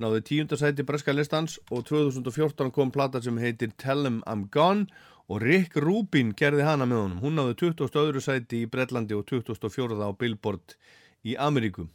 [0.00, 4.86] náði tíunda sæti breskalistans og 2014 kom plata sem heitir Tell 'em I'm Gone
[5.28, 7.98] og Rick Rubin gerði hana með honum hún náði 20.
[8.02, 10.00] öðru sæti í Breitlandi og 24.
[10.02, 10.76] á Billboard
[11.24, 11.88] í Ameríku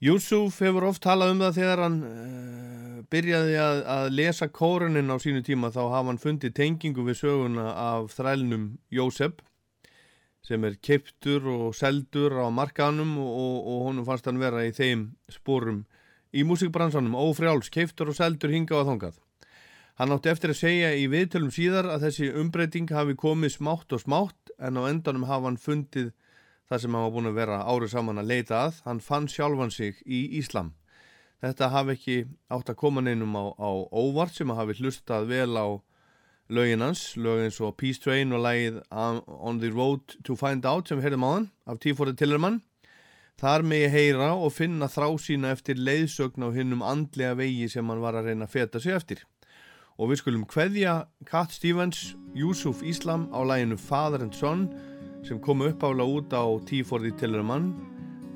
[0.00, 5.16] Yusuf hefur oft talað um það þegar hann uh, byrjaði að, að lesa kórunin á
[5.20, 9.36] sínu tíma þá hafa hann fundið tengingu við söguna af þrælnum Jósef
[10.40, 15.10] sem er keiptur og seldur á markanum og, og honum fannst hann vera í þeim
[15.28, 15.84] spórum
[16.30, 19.20] í músikbransanum, ófrjáls, keiptur og seldur hingað og þongað.
[20.00, 24.00] Hann átti eftir að segja í viðtölum síðar að þessi umbreyting hafi komið smátt og
[24.00, 26.12] smátt en á endanum hafa hann fundið
[26.70, 28.78] það sem hann var búin að vera árið saman að leita að.
[28.86, 30.72] Hann fann sjálfan sig í Íslam.
[31.40, 32.16] Þetta hafi ekki
[32.52, 35.68] átt að koma neinum á, á óvart sem hafi hlustað vel á
[36.50, 41.00] lögin hans, lögin svo Peace Train og lægið On the Road to Find Out sem
[41.00, 42.60] við heyrðum á hann af T4 Tillerman.
[43.40, 47.88] Þar með ég heyra og finna þrá sína eftir leiðsögn á hinnum andlega vegi sem
[47.88, 49.22] hann var að reyna að feta sig eftir.
[49.96, 54.68] Og við skulum kveðja Cat Stevens, Yusuf Islam á læginu Father and Son
[55.24, 57.72] sem kom uppála út á T4 Tillerman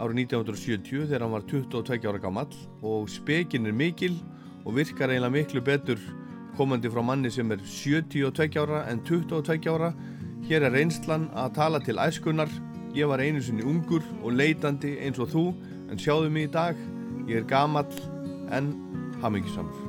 [0.00, 2.48] árið 1970 þegar hann var 22 ára gammal
[2.80, 4.16] og spekinn er mikil
[4.64, 6.00] og virkar eiginlega miklu betur
[6.56, 9.92] komandi frá manni sem er 72 ára en 22 ára.
[10.48, 12.48] Hér er reynslan að tala til æskunar
[12.94, 15.48] Ég var einu sinni ungur og leitandi eins og þú,
[15.90, 16.78] en sjáðu mig í dag,
[17.26, 17.90] ég er gamall
[18.54, 18.68] en
[19.18, 19.80] hamingisamur.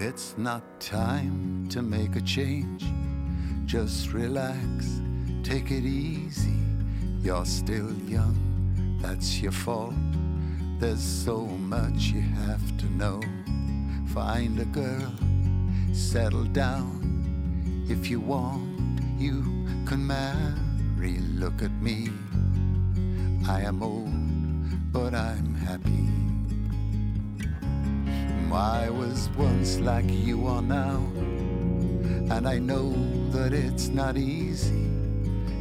[0.00, 2.84] It's not time to make a change.
[3.66, 5.00] Just relax,
[5.44, 6.56] take it easy.
[7.22, 9.92] You're still young, that's your fault.
[10.80, 13.20] There's so much you have to know.
[14.14, 15.12] Find a girl,
[15.92, 17.86] settle down.
[17.88, 19.42] If you want, you
[19.86, 21.18] can marry.
[21.34, 22.08] Look at me.
[23.48, 26.08] I am old, but I'm happy.
[28.52, 31.02] I was once like you are now,
[32.30, 32.92] and I know
[33.30, 34.90] that it's not easy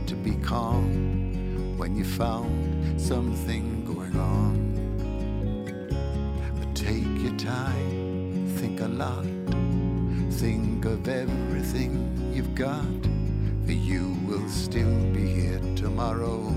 [0.07, 4.53] to be calm when you found something going on.
[6.59, 9.25] But take your time, think a lot,
[10.31, 13.01] think of everything you've got,
[13.65, 16.53] for you will still be here tomorrow,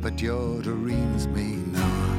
[0.00, 2.18] but your dreams may not.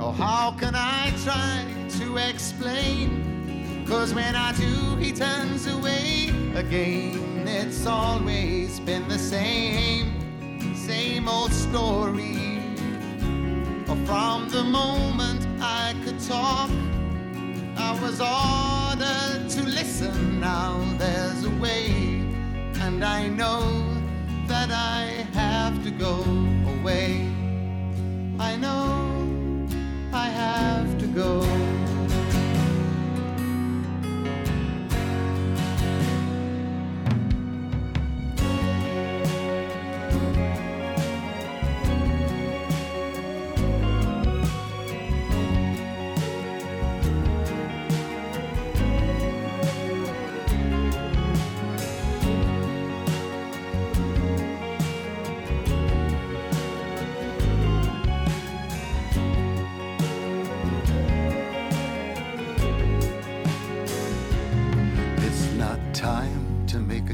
[0.00, 1.64] Oh, how can I try
[2.00, 3.84] to explain?
[3.86, 11.52] Cause when I do, he turns away again it's always been the same, same old
[11.52, 12.51] story.
[14.04, 16.70] From the moment I could talk,
[17.76, 20.40] I was ordered to listen.
[20.40, 21.86] Now there's a way,
[22.80, 23.62] and I know
[24.46, 26.24] that I have to go
[26.78, 27.28] away.
[28.38, 29.68] I know
[30.12, 31.91] I have to go.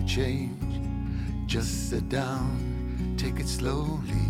[0.08, 0.80] Change.
[1.46, 4.26] Just sit down, take it slowly.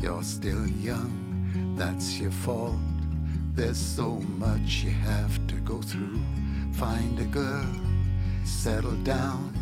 [0.00, 2.78] You're still young, that's your fault.
[3.54, 6.20] There's so much you have to go through.
[6.74, 7.66] Find a girl,
[8.44, 9.52] settle down.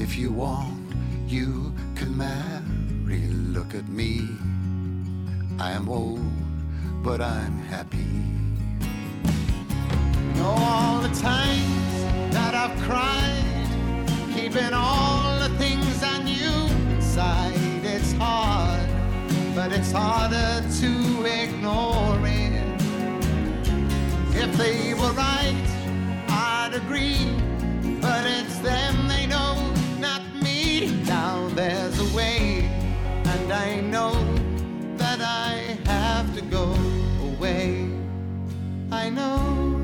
[0.00, 0.92] If you want,
[1.28, 3.22] you can marry.
[3.56, 4.28] Look at me.
[5.60, 6.32] I am old,
[7.04, 8.16] but I'm happy.
[10.36, 13.35] know all the times that I've cried,
[14.56, 17.52] keeping all the things I knew inside.
[17.82, 18.88] It's hard,
[19.54, 22.52] but it's harder to ignore it.
[24.34, 25.66] If they were right,
[26.28, 27.30] I'd agree,
[28.00, 31.02] but it's them they know, not me.
[31.04, 32.70] Now there's a way,
[33.24, 34.14] and I know
[34.96, 36.74] that I have to go
[37.22, 37.90] away.
[38.90, 39.80] I know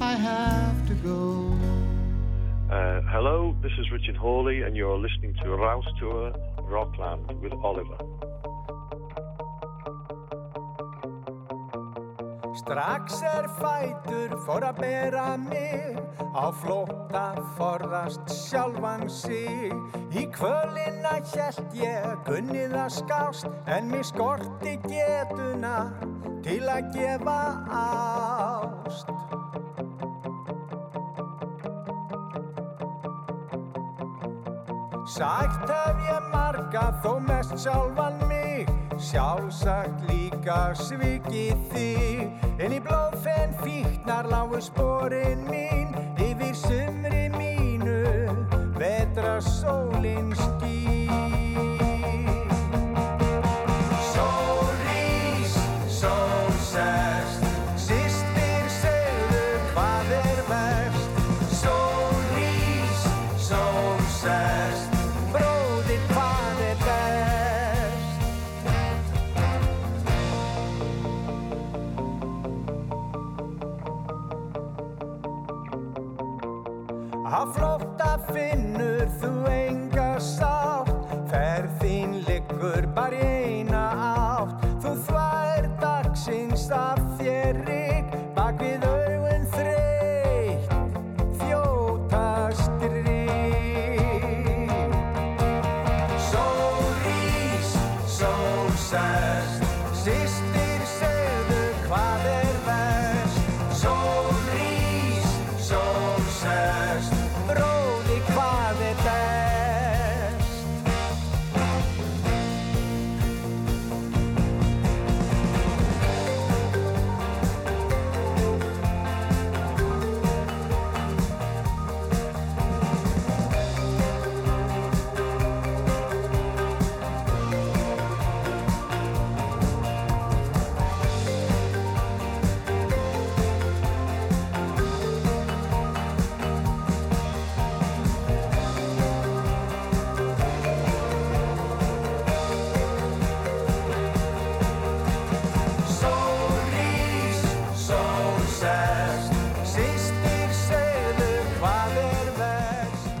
[0.00, 1.47] I have to go.
[2.70, 6.34] Uh, hello, this is Richard Hawley, and you're listening to Rouse Tour
[6.64, 7.96] Rockland with Oliver.
[12.52, 15.96] Strax er fætur fór að bera mig
[16.36, 19.72] á flótta forðast sjálfan sig
[20.12, 25.88] í kvölina hjælt ég gunnið að skást en mér skorti getuna
[26.44, 27.40] til að gefa
[27.80, 29.37] ást
[35.18, 38.68] Sagt hef ég marga þó mest sjálfan mig.
[39.02, 42.44] Sjálfsagt líka svikið þig.
[42.62, 45.90] En í blóðfenn fíknar lágu sporin mín.
[46.22, 47.98] Yfir sumri mínu
[48.78, 50.97] vetra sólin skýr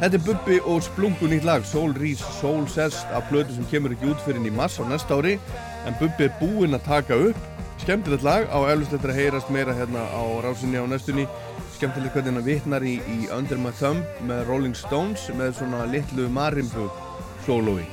[0.08, 3.92] Þetta er Bubbi og Splungu nýtt lag Sól Rís, Sól Sest af plötu sem kemur
[3.92, 5.34] ekki út fyrir í mars á næsta ári.
[5.84, 8.46] En Bubbi er búinn að taka upp skemmtilegt lag.
[8.48, 11.26] Á eflust eftir að heyrast meira hérna á rásinni á næstunni.
[11.76, 16.30] Skemmtilegt hvernig hann vitnar í, í Under My Thumb með Rolling Stones með svona litlu
[16.32, 16.86] marimbu
[17.44, 17.84] sólói.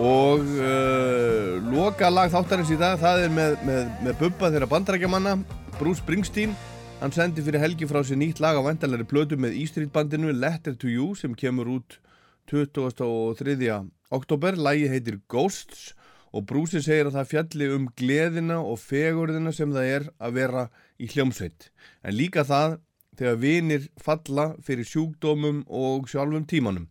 [0.00, 5.36] Og uh, loka lag þáttarins í dag það er með, með, með Bubba þeirra bandrækjamanna
[5.76, 6.56] Bruce Springsteen
[7.00, 10.32] hann sendi fyrir helgi frá sér nýtt lag á vendalegri plötu með E Street bandinu
[10.32, 11.98] Letter to You sem kemur út
[12.48, 13.68] 23.
[14.10, 14.56] oktober.
[14.56, 15.92] Lægi heitir Ghosts
[16.32, 20.66] og Brúsi segir að það fjalli um gleðina og fegurðina sem það er að vera
[20.96, 21.70] í hljómsveit.
[22.00, 22.78] En líka það
[23.18, 26.88] þegar vinir falla fyrir sjúkdómum og sjálfum tímanum.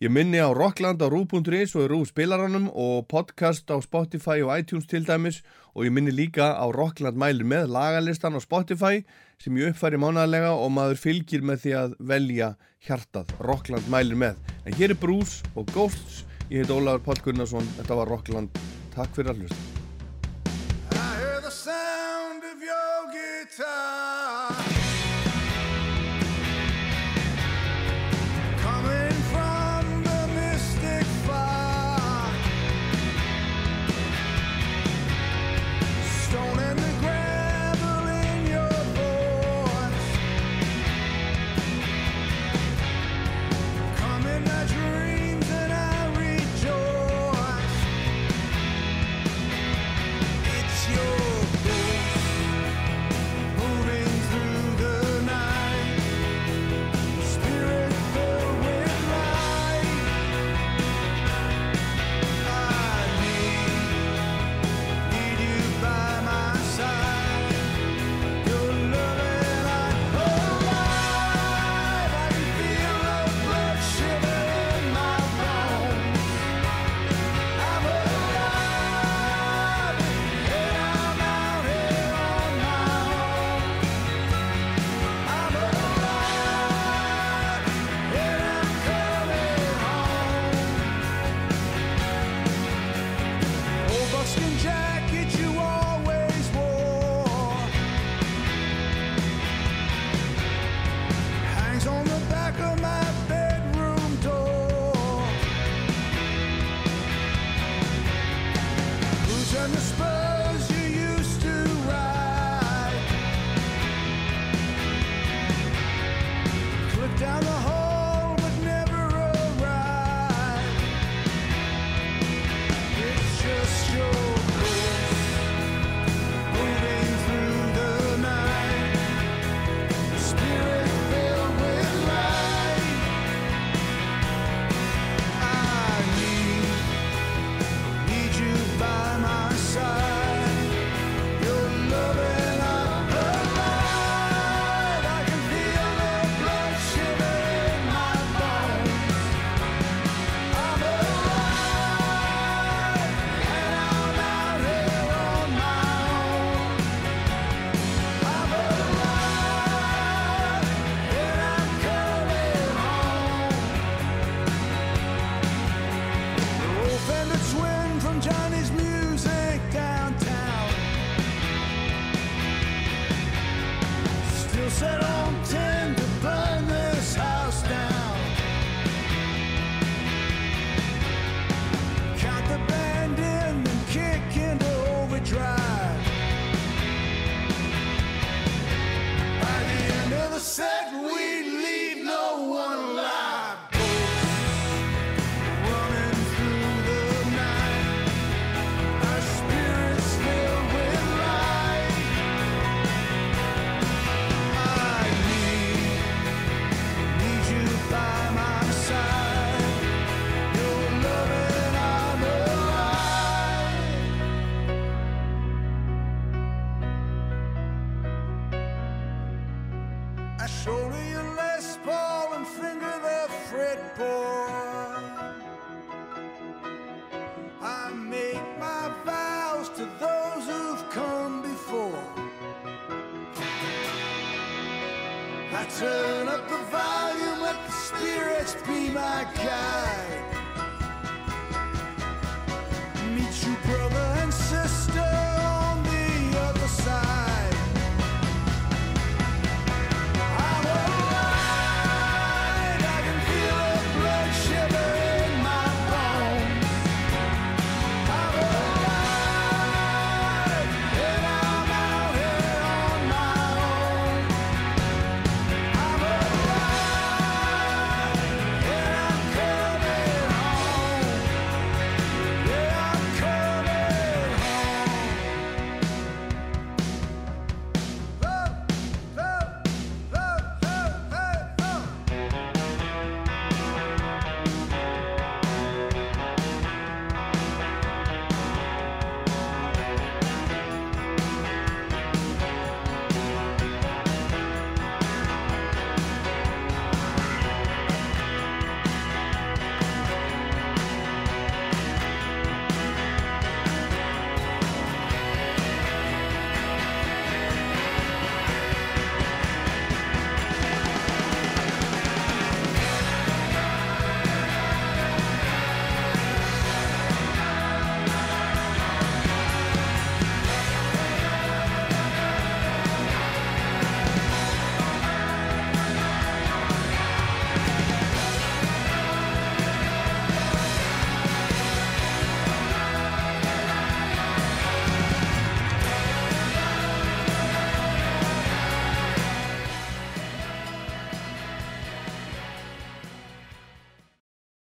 [0.00, 4.88] Ég minni á Rockland á Rú.is og Rú spilaranum og podcast á Spotify og iTunes
[4.88, 5.42] til dæmis.
[5.76, 9.04] Og ég minni líka á Rockland mælir með lagalistan á Spotify
[9.36, 12.48] sem ég uppfæri mánaðlega og maður fylgir með því að velja
[12.80, 14.40] hjartað Rockland mælir með.
[14.64, 18.48] En hér er Bruce og Ghosts, ég heit Ólafur Pál Gunnarsson, þetta var Rockland,
[18.96, 19.62] takk fyrir að hlusta.
[20.96, 24.79] I hear the sound of your guitar